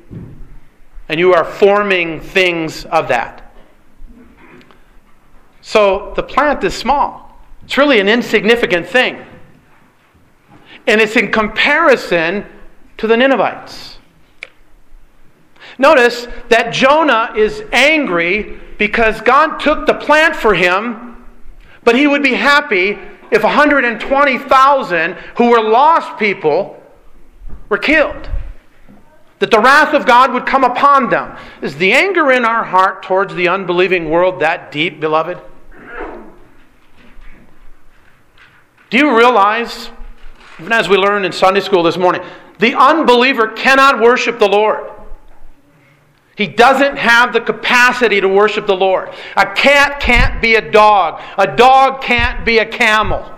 and 1.10 1.20
you 1.20 1.34
are 1.34 1.44
forming 1.44 2.22
things 2.22 2.86
of 2.86 3.08
that. 3.08 3.52
So 5.60 6.14
the 6.16 6.22
plant 6.22 6.64
is 6.64 6.74
small, 6.74 7.38
it's 7.64 7.76
really 7.76 8.00
an 8.00 8.08
insignificant 8.08 8.86
thing. 8.86 9.22
And 10.86 10.98
it's 11.02 11.16
in 11.16 11.30
comparison 11.30 12.46
to 12.96 13.06
the 13.06 13.14
Ninevites. 13.14 13.98
Notice 15.76 16.28
that 16.48 16.72
Jonah 16.72 17.34
is 17.36 17.62
angry 17.72 18.58
because 18.78 19.20
God 19.20 19.58
took 19.58 19.86
the 19.86 19.92
plant 19.92 20.34
for 20.34 20.54
him, 20.54 21.26
but 21.84 21.94
he 21.94 22.06
would 22.06 22.22
be 22.22 22.32
happy 22.32 22.98
if 23.30 23.42
120,000 23.42 25.12
who 25.36 25.50
were 25.50 25.62
lost 25.62 26.18
people 26.18 26.82
were 27.68 27.78
killed. 27.78 28.28
That 29.38 29.50
the 29.50 29.60
wrath 29.60 29.94
of 29.94 30.04
God 30.04 30.32
would 30.32 30.46
come 30.46 30.64
upon 30.64 31.10
them. 31.10 31.36
Is 31.62 31.76
the 31.76 31.92
anger 31.92 32.32
in 32.32 32.44
our 32.44 32.64
heart 32.64 33.02
towards 33.02 33.34
the 33.34 33.48
unbelieving 33.48 34.10
world 34.10 34.40
that 34.40 34.72
deep, 34.72 34.98
beloved? 35.00 35.38
Do 38.90 38.96
you 38.96 39.16
realize, 39.16 39.90
even 40.58 40.72
as 40.72 40.88
we 40.88 40.96
learned 40.96 41.26
in 41.26 41.32
Sunday 41.32 41.60
school 41.60 41.82
this 41.82 41.98
morning, 41.98 42.22
the 42.58 42.74
unbeliever 42.74 43.48
cannot 43.48 44.00
worship 44.00 44.38
the 44.38 44.48
Lord? 44.48 44.90
He 46.38 46.46
doesn't 46.46 46.96
have 46.96 47.32
the 47.32 47.40
capacity 47.40 48.20
to 48.20 48.28
worship 48.28 48.68
the 48.68 48.76
Lord. 48.76 49.10
A 49.36 49.44
cat 49.54 49.98
can't 49.98 50.40
be 50.40 50.54
a 50.54 50.70
dog. 50.70 51.20
A 51.36 51.48
dog 51.56 52.00
can't 52.00 52.46
be 52.46 52.58
a 52.58 52.64
camel. 52.64 53.28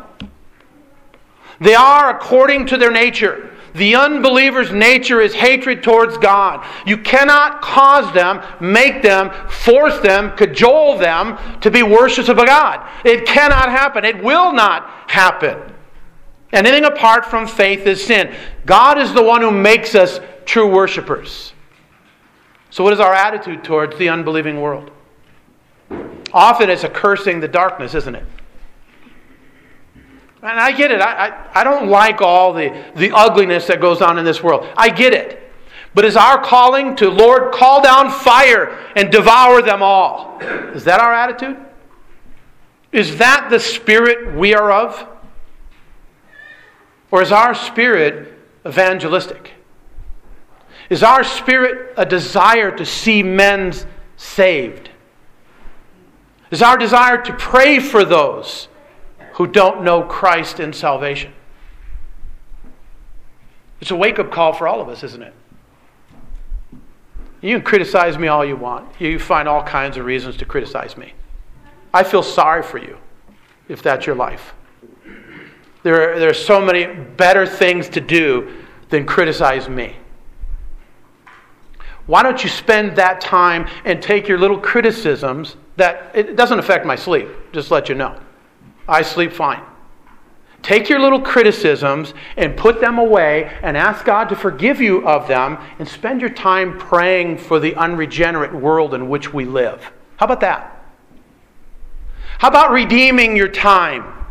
They 1.61 1.75
are 1.75 2.15
according 2.15 2.67
to 2.67 2.77
their 2.77 2.91
nature. 2.91 3.57
The 3.73 3.95
unbeliever's 3.95 4.71
nature 4.71 5.23
is 5.23 5.33
hatred 5.33 5.83
towards 5.83 6.19
God. 6.19 6.63
You 6.85 6.99
cannot 6.99 7.63
cause 7.63 8.13
them, 8.13 8.43
make 8.61 9.01
them, 9.01 9.31
force 9.49 9.99
them, 10.01 10.37
cajole 10.37 10.99
them 10.99 11.39
to 11.63 11.71
be 11.71 11.83
worshippers 11.83 12.29
of 12.29 12.37
God. 12.37 12.87
It 13.07 13.25
cannot 13.25 13.71
happen. 13.71 14.05
It 14.05 14.23
will 14.23 14.53
not 14.53 14.87
happen. 15.07 15.59
Anything 16.53 16.85
apart 16.85 17.25
from 17.25 17.47
faith 17.47 17.87
is 17.87 18.05
sin. 18.05 18.35
God 18.67 18.99
is 18.99 19.15
the 19.15 19.23
one 19.23 19.41
who 19.41 19.51
makes 19.51 19.95
us 19.95 20.21
true 20.45 20.71
worshippers. 20.71 21.55
So, 22.71 22.85
what 22.85 22.93
is 22.93 23.01
our 23.01 23.13
attitude 23.13 23.65
towards 23.65 23.99
the 23.99 24.09
unbelieving 24.09 24.61
world? 24.61 24.91
Often 26.33 26.71
it's 26.71 26.85
a 26.85 26.89
cursing 26.89 27.41
the 27.41 27.49
darkness, 27.49 27.95
isn't 27.95 28.15
it? 28.15 28.25
And 30.43 30.59
I 30.59 30.73
get 30.73 30.91
it. 30.91 31.01
I, 31.01 31.29
I, 31.29 31.61
I, 31.61 31.65
don't 31.65 31.89
like 31.89 32.23
all 32.23 32.55
the, 32.55 32.85
the 32.97 33.11
ugliness 33.13 33.67
that 33.67 33.81
goes 33.81 34.01
on 34.01 34.19
in 34.19 34.25
this 34.25 34.43
world. 34.43 34.67
I 34.77 34.89
get 34.89 35.13
it. 35.13 35.53
But 35.93 36.05
is 36.05 36.17
our 36.17 36.43
calling 36.43 36.97
to, 36.97 37.11
Lord, 37.11 37.53
call 37.53 37.83
down 37.83 38.11
fire 38.11 38.79
and 38.97 39.11
devour 39.11 39.61
them 39.61 39.83
all? 39.83 40.39
Is 40.73 40.85
that 40.85 41.01
our 41.01 41.13
attitude? 41.13 41.59
Is 42.93 43.19
that 43.19 43.49
the 43.51 43.59
spirit 43.59 44.35
we 44.35 44.55
are 44.55 44.73
of? 44.73 45.07
Or 47.11 47.21
is 47.21 47.33
our 47.33 47.55
spirit 47.55 48.39
evangelistic? 48.67 49.53
Is 50.91 51.05
our 51.05 51.23
spirit 51.23 51.95
a 51.97 52.05
desire 52.05 52.77
to 52.77 52.85
see 52.85 53.23
men 53.23 53.73
saved? 54.17 54.91
Is 56.51 56.63
our 56.63 56.77
desire 56.77 57.23
to 57.23 57.33
pray 57.33 57.79
for 57.79 58.05
those 58.05 58.67
who 59.35 59.47
don't 59.47 59.85
know 59.85 60.03
Christ 60.03 60.59
in 60.59 60.73
salvation? 60.73 61.33
It's 63.81 63.93
a 63.93 63.97
wake 63.97 64.19
up 64.19 64.33
call 64.33 64.53
for 64.53 64.67
all 64.67 64.81
of 64.81 64.89
us, 64.89 65.05
isn't 65.05 65.23
it? 65.23 65.33
You 67.41 67.57
can 67.57 67.65
criticize 67.65 68.19
me 68.19 68.29
all 68.29 68.45
you 68.45 68.57
want. 68.57 69.01
You 69.01 69.19
find 69.19 69.49
all 69.49 69.63
kinds 69.63 69.97
of 69.97 70.05
reasons 70.05 70.37
to 70.39 70.45
criticize 70.45 70.97
me. 70.97 71.15
I 71.95 72.03
feel 72.03 72.23
sorry 72.23 72.63
for 72.63 72.79
you 72.79 72.99
if 73.69 73.81
that's 73.81 74.07
your 74.07 74.17
life. 74.17 74.55
There 75.85 76.15
are, 76.15 76.19
there 76.19 76.29
are 76.29 76.35
so 76.35 76.61
many 76.61 76.87
better 76.87 77.47
things 77.47 77.89
to 77.91 78.01
do 78.01 78.53
than 78.91 79.07
criticize 79.07 79.69
me. 79.69 79.97
Why 82.11 82.25
don't 82.25 82.43
you 82.43 82.51
spend 82.51 82.97
that 82.97 83.21
time 83.21 83.69
and 83.85 84.03
take 84.03 84.27
your 84.27 84.37
little 84.37 84.59
criticisms 84.59 85.55
that 85.77 86.11
it 86.13 86.35
doesn't 86.35 86.59
affect 86.59 86.85
my 86.85 86.97
sleep, 86.97 87.29
just 87.53 87.71
let 87.71 87.89
you 87.89 87.95
know. 87.95 88.19
I 88.89 89.03
sleep 89.03 89.33
fine. 89.33 89.63
Take 90.61 90.89
your 90.89 90.99
little 90.99 91.21
criticisms 91.21 92.13
and 92.37 92.57
put 92.57 92.81
them 92.81 92.99
away 92.99 93.57
and 93.63 93.77
ask 93.77 94.05
God 94.05 94.29
to 94.31 94.35
forgive 94.35 94.81
you 94.81 95.07
of 95.07 95.29
them 95.29 95.57
and 95.79 95.87
spend 95.87 96.21
your 96.21 96.31
time 96.31 96.77
praying 96.79 97.39
for 97.39 97.61
the 97.61 97.77
unregenerate 97.77 98.53
world 98.53 98.93
in 98.93 99.09
which 99.09 99.33
we 99.33 99.45
live. 99.45 99.93
How 100.17 100.27
about 100.27 100.41
that? 100.41 100.85
How 102.41 102.49
about 102.49 102.73
redeeming 102.73 103.37
your 103.37 103.47
time? 103.47 104.27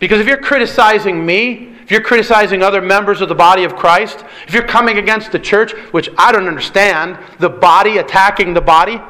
Because 0.00 0.18
if 0.18 0.26
you're 0.26 0.42
criticizing 0.42 1.24
me, 1.24 1.75
if 1.86 1.92
you're 1.92 2.00
criticizing 2.00 2.64
other 2.64 2.82
members 2.82 3.20
of 3.20 3.28
the 3.28 3.34
body 3.36 3.62
of 3.62 3.76
Christ, 3.76 4.24
if 4.48 4.52
you're 4.52 4.66
coming 4.66 4.98
against 4.98 5.30
the 5.30 5.38
church, 5.38 5.70
which 5.92 6.10
I 6.18 6.32
don't 6.32 6.48
understand, 6.48 7.16
the 7.38 7.48
body 7.48 7.98
attacking 7.98 8.54
the 8.54 8.60
body, 8.60 9.00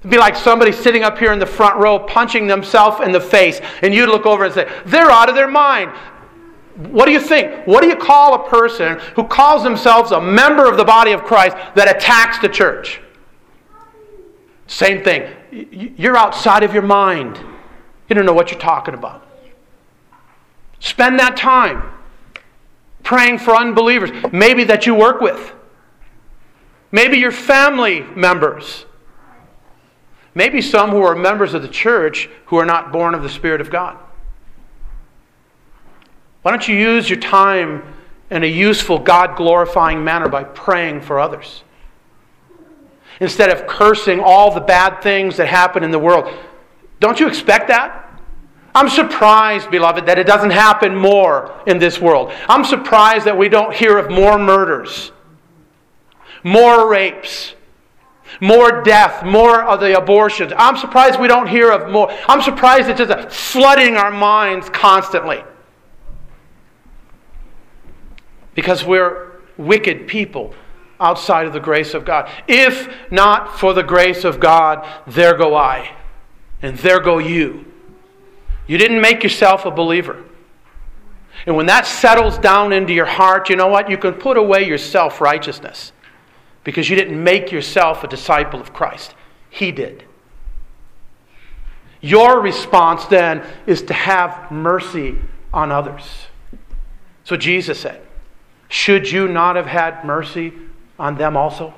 It'd 0.00 0.10
be 0.10 0.18
like 0.18 0.34
somebody 0.34 0.72
sitting 0.72 1.04
up 1.04 1.16
here 1.16 1.32
in 1.32 1.38
the 1.38 1.46
front 1.46 1.76
row 1.76 2.00
punching 2.00 2.48
themselves 2.48 3.04
in 3.04 3.12
the 3.12 3.20
face, 3.20 3.60
and 3.82 3.94
you'd 3.94 4.08
look 4.08 4.26
over 4.26 4.46
and 4.46 4.52
say, 4.52 4.68
They're 4.86 5.12
out 5.12 5.28
of 5.28 5.36
their 5.36 5.46
mind. 5.46 5.92
What 6.88 7.06
do 7.06 7.12
you 7.12 7.20
think? 7.20 7.68
What 7.68 7.82
do 7.82 7.88
you 7.88 7.94
call 7.94 8.34
a 8.34 8.48
person 8.48 8.98
who 9.14 9.22
calls 9.22 9.62
themselves 9.62 10.10
a 10.10 10.20
member 10.20 10.68
of 10.68 10.76
the 10.76 10.84
body 10.84 11.12
of 11.12 11.22
Christ 11.22 11.56
that 11.76 11.94
attacks 11.94 12.40
the 12.40 12.48
church? 12.48 13.00
Same 14.66 15.04
thing. 15.04 15.30
You're 15.52 16.16
outside 16.16 16.64
of 16.64 16.74
your 16.74 16.82
mind. 16.82 17.38
You 18.08 18.16
don't 18.16 18.26
know 18.26 18.32
what 18.32 18.50
you're 18.50 18.58
talking 18.58 18.94
about. 18.94 19.29
Spend 20.80 21.18
that 21.18 21.36
time 21.36 21.82
praying 23.02 23.38
for 23.38 23.54
unbelievers, 23.54 24.10
maybe 24.32 24.64
that 24.64 24.86
you 24.86 24.94
work 24.94 25.20
with, 25.20 25.52
maybe 26.90 27.16
your 27.18 27.32
family 27.32 28.02
members 28.02 28.84
Maybe 30.34 30.62
some 30.62 30.90
who 30.90 31.02
are 31.02 31.14
members 31.14 31.54
of 31.54 31.62
the 31.62 31.68
church 31.68 32.28
who 32.46 32.56
are 32.56 32.64
not 32.64 32.92
born 32.92 33.14
of 33.14 33.22
the 33.22 33.28
Spirit 33.28 33.60
of 33.60 33.70
God. 33.70 33.96
Why 36.42 36.52
don't 36.52 36.66
you 36.66 36.76
use 36.76 37.10
your 37.10 37.18
time 37.18 37.82
in 38.30 38.44
a 38.44 38.46
useful, 38.46 38.98
God 38.98 39.36
glorifying 39.36 40.04
manner 40.04 40.28
by 40.28 40.44
praying 40.44 41.02
for 41.02 41.18
others? 41.18 41.64
Instead 43.18 43.50
of 43.50 43.66
cursing 43.66 44.20
all 44.20 44.54
the 44.54 44.60
bad 44.60 45.02
things 45.02 45.36
that 45.36 45.48
happen 45.48 45.82
in 45.82 45.90
the 45.90 45.98
world. 45.98 46.32
Don't 47.00 47.18
you 47.20 47.26
expect 47.26 47.68
that? 47.68 47.99
I'm 48.74 48.88
surprised, 48.88 49.70
beloved, 49.70 50.06
that 50.06 50.18
it 50.18 50.26
doesn't 50.26 50.50
happen 50.50 50.94
more 50.94 51.60
in 51.66 51.78
this 51.78 52.00
world. 52.00 52.32
I'm 52.48 52.64
surprised 52.64 53.24
that 53.26 53.36
we 53.36 53.48
don't 53.48 53.74
hear 53.74 53.98
of 53.98 54.10
more 54.10 54.38
murders, 54.38 55.10
more 56.44 56.88
rapes, 56.88 57.54
more 58.40 58.82
death, 58.82 59.24
more 59.24 59.62
of 59.62 59.80
the 59.80 59.98
abortions. 59.98 60.52
I'm 60.56 60.76
surprised 60.76 61.18
we 61.18 61.26
don't 61.26 61.48
hear 61.48 61.70
of 61.72 61.90
more. 61.90 62.10
I'm 62.28 62.42
surprised 62.42 62.88
it's 62.88 63.00
just 63.00 63.34
flooding 63.34 63.96
our 63.96 64.12
minds 64.12 64.68
constantly. 64.70 65.42
Because 68.54 68.84
we're 68.84 69.40
wicked 69.56 70.06
people 70.06 70.54
outside 71.00 71.46
of 71.46 71.52
the 71.52 71.60
grace 71.60 71.94
of 71.94 72.04
God. 72.04 72.30
If 72.46 72.94
not 73.10 73.58
for 73.58 73.74
the 73.74 73.82
grace 73.82 74.24
of 74.24 74.38
God, 74.38 74.86
there 75.06 75.36
go 75.36 75.56
I, 75.56 75.96
and 76.62 76.76
there 76.78 77.00
go 77.00 77.18
you. 77.18 77.69
You 78.70 78.78
didn't 78.78 79.00
make 79.00 79.24
yourself 79.24 79.66
a 79.66 79.70
believer. 79.72 80.22
And 81.44 81.56
when 81.56 81.66
that 81.66 81.86
settles 81.86 82.38
down 82.38 82.72
into 82.72 82.92
your 82.92 83.04
heart, 83.04 83.50
you 83.50 83.56
know 83.56 83.66
what? 83.66 83.90
You 83.90 83.98
can 83.98 84.14
put 84.14 84.36
away 84.36 84.64
your 84.64 84.78
self 84.78 85.20
righteousness 85.20 85.90
because 86.62 86.88
you 86.88 86.94
didn't 86.94 87.20
make 87.20 87.50
yourself 87.50 88.04
a 88.04 88.06
disciple 88.06 88.60
of 88.60 88.72
Christ. 88.72 89.16
He 89.50 89.72
did. 89.72 90.04
Your 92.00 92.40
response 92.40 93.06
then 93.06 93.44
is 93.66 93.82
to 93.82 93.92
have 93.92 94.52
mercy 94.52 95.16
on 95.52 95.72
others. 95.72 96.04
So 97.24 97.36
Jesus 97.36 97.80
said, 97.80 98.00
Should 98.68 99.10
you 99.10 99.26
not 99.26 99.56
have 99.56 99.66
had 99.66 100.04
mercy 100.04 100.52
on 100.96 101.16
them 101.16 101.36
also? 101.36 101.74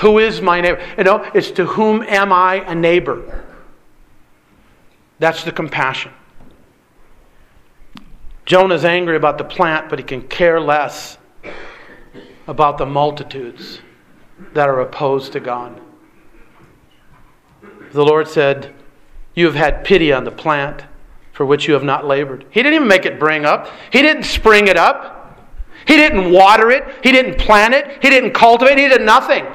Who 0.00 0.18
is 0.18 0.40
my 0.40 0.60
neighbor? 0.60 0.84
You 0.98 1.04
know, 1.04 1.30
it's 1.32 1.52
to 1.52 1.64
whom 1.64 2.02
am 2.02 2.32
I 2.32 2.68
a 2.68 2.74
neighbor? 2.74 3.44
That's 5.22 5.44
the 5.44 5.52
compassion. 5.52 6.10
Jonah's 8.44 8.84
angry 8.84 9.14
about 9.14 9.38
the 9.38 9.44
plant, 9.44 9.88
but 9.88 10.00
he 10.00 10.04
can 10.04 10.22
care 10.22 10.60
less 10.60 11.16
about 12.48 12.76
the 12.76 12.86
multitudes 12.86 13.78
that 14.52 14.68
are 14.68 14.80
opposed 14.80 15.30
to 15.34 15.38
God. 15.38 15.80
The 17.92 18.04
Lord 18.04 18.26
said, 18.26 18.74
You 19.36 19.46
have 19.46 19.54
had 19.54 19.84
pity 19.84 20.12
on 20.12 20.24
the 20.24 20.32
plant 20.32 20.82
for 21.30 21.46
which 21.46 21.68
you 21.68 21.74
have 21.74 21.84
not 21.84 22.04
labored. 22.04 22.44
He 22.50 22.60
didn't 22.60 22.74
even 22.74 22.88
make 22.88 23.06
it 23.06 23.20
bring 23.20 23.44
up, 23.44 23.68
He 23.92 24.02
didn't 24.02 24.24
spring 24.24 24.66
it 24.66 24.76
up. 24.76 25.38
He 25.86 25.94
didn't 25.94 26.32
water 26.32 26.72
it. 26.72 26.82
He 27.04 27.12
didn't 27.12 27.38
plant 27.38 27.74
it. 27.74 28.02
He 28.02 28.10
didn't 28.10 28.32
cultivate. 28.32 28.72
It. 28.72 28.78
He 28.78 28.88
did 28.88 29.02
nothing. 29.02 29.46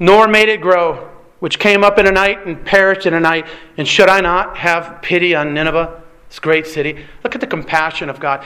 Nor 0.00 0.26
made 0.26 0.48
it 0.48 0.60
grow, 0.60 1.10
which 1.40 1.58
came 1.58 1.82
up 1.82 1.98
in 1.98 2.06
a 2.06 2.12
night 2.12 2.46
and 2.46 2.64
perished 2.64 3.06
in 3.06 3.14
a 3.14 3.20
night. 3.20 3.46
And 3.76 3.86
should 3.86 4.08
I 4.08 4.20
not 4.20 4.56
have 4.56 5.02
pity 5.02 5.34
on 5.34 5.52
Nineveh, 5.52 6.02
this 6.28 6.38
great 6.38 6.66
city? 6.66 7.04
Look 7.24 7.34
at 7.34 7.40
the 7.40 7.46
compassion 7.46 8.08
of 8.08 8.20
God 8.20 8.44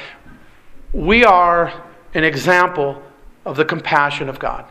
we 0.95 1.25
are 1.25 1.85
an 2.15 2.23
example 2.23 3.03
of 3.45 3.57
the 3.57 3.65
compassion 3.65 4.29
of 4.29 4.39
God. 4.39 4.65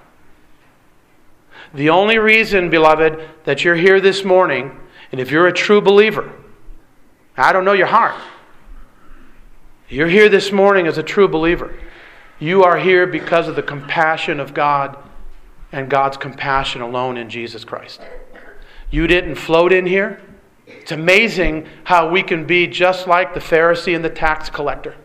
The 1.73 1.89
only 1.89 2.17
reason, 2.17 2.69
beloved, 2.69 3.29
that 3.43 3.63
you're 3.63 3.75
here 3.75 3.99
this 3.99 4.23
morning, 4.23 4.79
and 5.11 5.19
if 5.19 5.29
you're 5.29 5.47
a 5.47 5.53
true 5.53 5.81
believer, 5.81 6.31
I 7.35 7.51
don't 7.51 7.65
know 7.65 7.73
your 7.73 7.87
heart. 7.87 8.15
You're 9.89 10.07
here 10.07 10.29
this 10.29 10.51
morning 10.51 10.87
as 10.87 10.97
a 10.97 11.03
true 11.03 11.27
believer. 11.27 11.77
You 12.39 12.63
are 12.63 12.77
here 12.77 13.05
because 13.05 13.47
of 13.47 13.55
the 13.55 13.63
compassion 13.63 14.39
of 14.39 14.53
God 14.53 14.97
and 15.73 15.89
God's 15.89 16.15
compassion 16.15 16.81
alone 16.81 17.17
in 17.17 17.29
Jesus 17.29 17.65
Christ. 17.65 17.99
You 18.91 19.07
didn't 19.07 19.35
float 19.35 19.73
in 19.73 19.85
here. 19.85 20.21
It's 20.67 20.91
amazing 20.91 21.67
how 21.83 22.09
we 22.09 22.23
can 22.23 22.45
be 22.45 22.67
just 22.67 23.07
like 23.07 23.33
the 23.33 23.39
Pharisee 23.39 23.95
and 23.95 24.05
the 24.05 24.09
tax 24.09 24.49
collector 24.49 24.95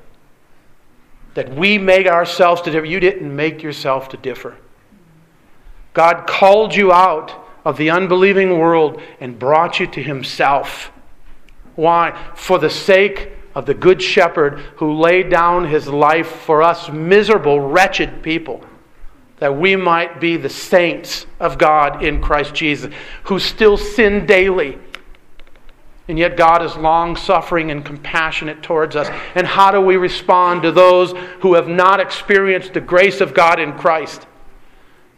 that 1.34 1.54
we 1.54 1.78
make 1.78 2.06
ourselves 2.06 2.60
to 2.62 2.70
differ. 2.70 2.84
You 2.84 3.00
didn't 3.00 3.34
make 3.34 3.62
yourself 3.62 4.08
to 4.10 4.16
differ. 4.16 4.56
God 5.94 6.26
called 6.26 6.74
you 6.74 6.92
out 6.92 7.46
of 7.64 7.76
the 7.76 7.90
unbelieving 7.90 8.58
world 8.58 9.00
and 9.20 9.38
brought 9.38 9.80
you 9.80 9.86
to 9.86 10.02
Himself. 10.02 10.90
Why? 11.76 12.32
For 12.34 12.58
the 12.58 12.70
sake 12.70 13.32
of 13.54 13.66
the 13.66 13.74
Good 13.74 14.02
Shepherd 14.02 14.58
who 14.76 14.92
laid 14.92 15.30
down 15.30 15.66
His 15.66 15.88
life 15.88 16.28
for 16.28 16.62
us 16.62 16.90
miserable, 16.90 17.60
wretched 17.60 18.22
people, 18.22 18.62
that 19.40 19.56
we 19.56 19.76
might 19.76 20.20
be 20.20 20.36
the 20.36 20.48
saints 20.48 21.26
of 21.38 21.58
God 21.58 22.02
in 22.02 22.20
Christ 22.20 22.54
Jesus, 22.54 22.92
who 23.24 23.38
still 23.38 23.76
sin 23.76 24.26
daily 24.26 24.78
and 26.08 26.18
yet 26.18 26.38
God 26.38 26.62
is 26.62 26.74
long 26.74 27.16
suffering 27.16 27.70
and 27.70 27.84
compassionate 27.84 28.62
towards 28.62 28.96
us. 28.96 29.08
And 29.34 29.46
how 29.46 29.70
do 29.70 29.80
we 29.80 29.96
respond 29.96 30.62
to 30.62 30.72
those 30.72 31.12
who 31.40 31.54
have 31.54 31.68
not 31.68 32.00
experienced 32.00 32.72
the 32.72 32.80
grace 32.80 33.20
of 33.20 33.34
God 33.34 33.60
in 33.60 33.74
Christ? 33.74 34.26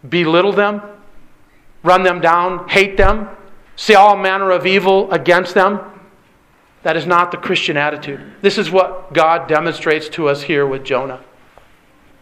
Belittle 0.07 0.53
them, 0.53 0.83
run 1.85 2.03
them 2.03 2.21
down, 2.21 2.69
hate 2.69 2.97
them, 2.97 3.29
say 3.77 3.95
all 3.95 4.17
manner 4.17 4.51
of 4.51 4.67
evil 4.67 5.11
against 5.13 5.55
them? 5.55 5.79
That 6.83 6.97
is 6.97 7.07
not 7.07 7.31
the 7.31 7.37
Christian 7.37 7.77
attitude. 7.77 8.21
This 8.43 8.59
is 8.59 8.71
what 8.71 9.13
God 9.13 9.47
demonstrates 9.49 10.09
to 10.11 10.29
us 10.29 10.43
here 10.43 10.67
with 10.67 10.83
Jonah. 10.83 11.23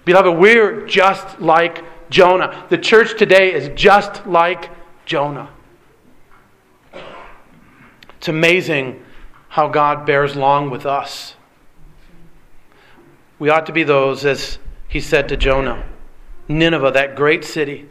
Beloved, 0.08 0.38
we're 0.38 0.86
just 0.86 1.38
like 1.38 1.84
Jonah. 2.08 2.64
The 2.70 2.78
church 2.78 3.18
today 3.18 3.52
is 3.52 3.68
just 3.78 4.26
like 4.26 4.70
Jonah. 5.04 5.50
It's 8.16 8.28
amazing 8.28 9.04
how 9.50 9.68
God 9.68 10.06
bears 10.06 10.34
long 10.34 10.70
with 10.70 10.86
us. 10.86 11.34
We 13.38 13.50
ought 13.50 13.66
to 13.66 13.72
be 13.72 13.82
those, 13.82 14.24
as 14.24 14.58
he 14.88 14.98
said 14.98 15.28
to 15.28 15.36
Jonah, 15.36 15.84
Nineveh, 16.48 16.92
that 16.92 17.14
great 17.14 17.44
city. 17.44 17.86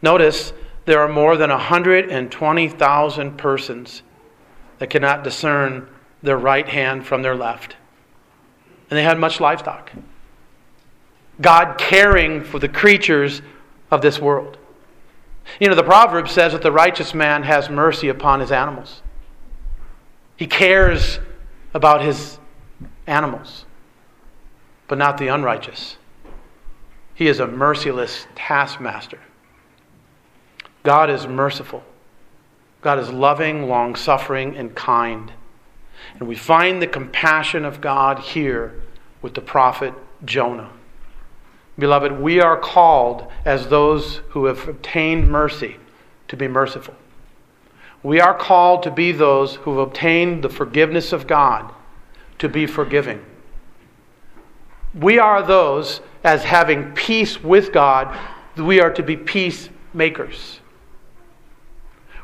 Notice 0.00 0.52
there 0.84 1.00
are 1.00 1.08
more 1.08 1.36
than 1.36 1.50
120,000 1.50 3.36
persons 3.36 4.02
that 4.78 4.90
cannot 4.90 5.24
discern 5.24 5.88
their 6.22 6.38
right 6.38 6.68
hand 6.68 7.04
from 7.04 7.22
their 7.22 7.34
left. 7.34 7.74
And 8.88 8.96
they 8.96 9.02
had 9.02 9.18
much 9.18 9.40
livestock. 9.40 9.90
God 11.40 11.78
caring 11.78 12.42
for 12.42 12.58
the 12.58 12.68
creatures 12.68 13.42
of 13.90 14.02
this 14.02 14.18
world. 14.18 14.58
You 15.60 15.68
know, 15.68 15.74
the 15.74 15.82
proverb 15.82 16.28
says 16.28 16.52
that 16.52 16.62
the 16.62 16.72
righteous 16.72 17.14
man 17.14 17.42
has 17.44 17.70
mercy 17.70 18.08
upon 18.08 18.40
his 18.40 18.52
animals. 18.52 19.02
He 20.36 20.46
cares 20.46 21.18
about 21.74 22.02
his 22.02 22.38
animals, 23.06 23.64
but 24.86 24.98
not 24.98 25.18
the 25.18 25.28
unrighteous. 25.28 25.96
He 27.14 27.26
is 27.26 27.40
a 27.40 27.46
merciless 27.46 28.26
taskmaster. 28.34 29.18
God 30.84 31.10
is 31.10 31.26
merciful. 31.26 31.82
God 32.80 32.98
is 33.00 33.10
loving, 33.10 33.68
long 33.68 33.96
suffering, 33.96 34.56
and 34.56 34.74
kind. 34.74 35.32
And 36.18 36.28
we 36.28 36.36
find 36.36 36.80
the 36.80 36.86
compassion 36.86 37.64
of 37.64 37.80
God 37.80 38.20
here 38.20 38.80
with 39.20 39.34
the 39.34 39.40
prophet 39.40 39.94
Jonah. 40.24 40.70
Beloved, 41.78 42.20
we 42.20 42.40
are 42.40 42.58
called 42.58 43.26
as 43.44 43.68
those 43.68 44.16
who 44.30 44.46
have 44.46 44.66
obtained 44.66 45.28
mercy 45.28 45.76
to 46.26 46.36
be 46.36 46.48
merciful. 46.48 46.94
We 48.02 48.20
are 48.20 48.34
called 48.34 48.82
to 48.84 48.90
be 48.90 49.12
those 49.12 49.56
who 49.56 49.78
have 49.78 49.88
obtained 49.88 50.42
the 50.42 50.48
forgiveness 50.48 51.12
of 51.12 51.26
God 51.26 51.72
to 52.38 52.48
be 52.48 52.66
forgiving. 52.66 53.24
We 54.94 55.18
are 55.18 55.42
those, 55.42 56.00
as 56.24 56.44
having 56.44 56.92
peace 56.92 57.42
with 57.42 57.72
God, 57.72 58.16
we 58.56 58.80
are 58.80 58.92
to 58.92 59.02
be 59.02 59.16
peacemakers. 59.16 60.60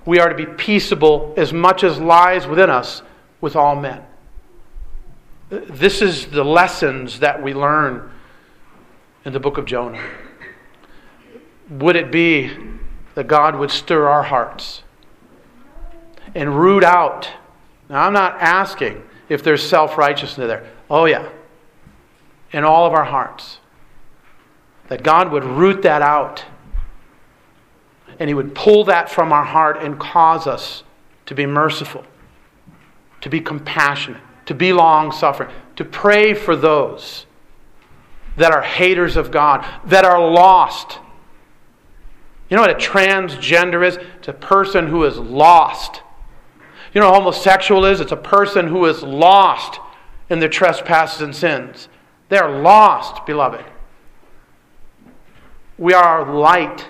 We 0.04 0.18
are 0.18 0.28
to 0.28 0.34
be 0.34 0.46
peaceable 0.46 1.34
as 1.36 1.52
much 1.52 1.84
as 1.84 2.00
lies 2.00 2.46
within 2.46 2.70
us 2.70 3.02
with 3.40 3.56
all 3.56 3.76
men. 3.76 4.02
This 5.48 6.02
is 6.02 6.26
the 6.26 6.44
lessons 6.44 7.20
that 7.20 7.42
we 7.42 7.54
learn 7.54 8.10
in 9.24 9.32
the 9.32 9.40
book 9.40 9.58
of 9.58 9.64
Jonah. 9.64 10.02
Would 11.70 11.96
it 11.96 12.10
be 12.10 12.50
that 13.14 13.26
God 13.26 13.56
would 13.56 13.70
stir 13.70 14.06
our 14.08 14.22
hearts 14.22 14.82
and 16.34 16.60
root 16.60 16.84
out? 16.84 17.28
Now, 17.88 18.06
I'm 18.06 18.12
not 18.12 18.36
asking 18.40 19.02
if 19.28 19.42
there's 19.42 19.62
self 19.66 19.96
righteousness 19.96 20.46
there. 20.46 20.70
Oh, 20.90 21.06
yeah. 21.06 21.28
In 22.52 22.64
all 22.64 22.86
of 22.86 22.92
our 22.92 23.04
hearts. 23.04 23.58
That 24.88 25.02
God 25.02 25.32
would 25.32 25.44
root 25.44 25.82
that 25.82 26.02
out. 26.02 26.44
And 28.18 28.28
He 28.28 28.34
would 28.34 28.54
pull 28.54 28.84
that 28.84 29.10
from 29.10 29.32
our 29.32 29.44
heart 29.44 29.82
and 29.82 29.98
cause 29.98 30.46
us 30.46 30.84
to 31.26 31.34
be 31.34 31.46
merciful, 31.46 32.04
to 33.22 33.30
be 33.30 33.40
compassionate, 33.40 34.20
to 34.46 34.54
be 34.54 34.74
long 34.74 35.10
suffering, 35.10 35.50
to 35.76 35.84
pray 35.84 36.34
for 36.34 36.54
those 36.54 37.24
that 38.36 38.52
are 38.52 38.62
haters 38.62 39.16
of 39.16 39.30
God, 39.30 39.64
that 39.86 40.04
are 40.04 40.20
lost. 40.20 40.98
You 42.48 42.56
know 42.56 42.62
what 42.62 42.70
a 42.70 42.74
transgender 42.74 43.86
is? 43.86 43.98
It's 44.18 44.28
a 44.28 44.32
person 44.32 44.88
who 44.88 45.04
is 45.04 45.16
lost. 45.18 46.02
You 46.92 47.00
know 47.00 47.10
what 47.10 47.16
a 47.16 47.20
homosexual 47.20 47.84
is? 47.84 48.00
It's 48.00 48.12
a 48.12 48.16
person 48.16 48.68
who 48.68 48.86
is 48.86 49.02
lost 49.02 49.80
in 50.30 50.40
their 50.40 50.48
trespasses 50.48 51.20
and 51.20 51.34
sins. 51.34 51.88
They're 52.28 52.48
lost, 52.48 53.26
beloved. 53.26 53.64
We 55.76 55.92
are 55.92 56.32
light 56.32 56.88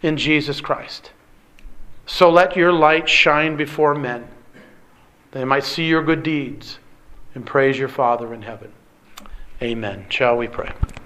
in 0.00 0.16
Jesus 0.16 0.60
Christ. 0.60 1.12
So 2.06 2.30
let 2.30 2.56
your 2.56 2.72
light 2.72 3.08
shine 3.08 3.56
before 3.56 3.94
men, 3.94 4.28
they 5.30 5.44
might 5.44 5.64
see 5.64 5.84
your 5.84 6.02
good 6.02 6.22
deeds 6.22 6.78
and 7.34 7.46
praise 7.46 7.78
your 7.78 7.88
Father 7.88 8.34
in 8.34 8.42
heaven. 8.42 8.72
Amen. 9.62 10.06
Shall 10.08 10.36
we 10.36 10.48
pray? 10.48 10.72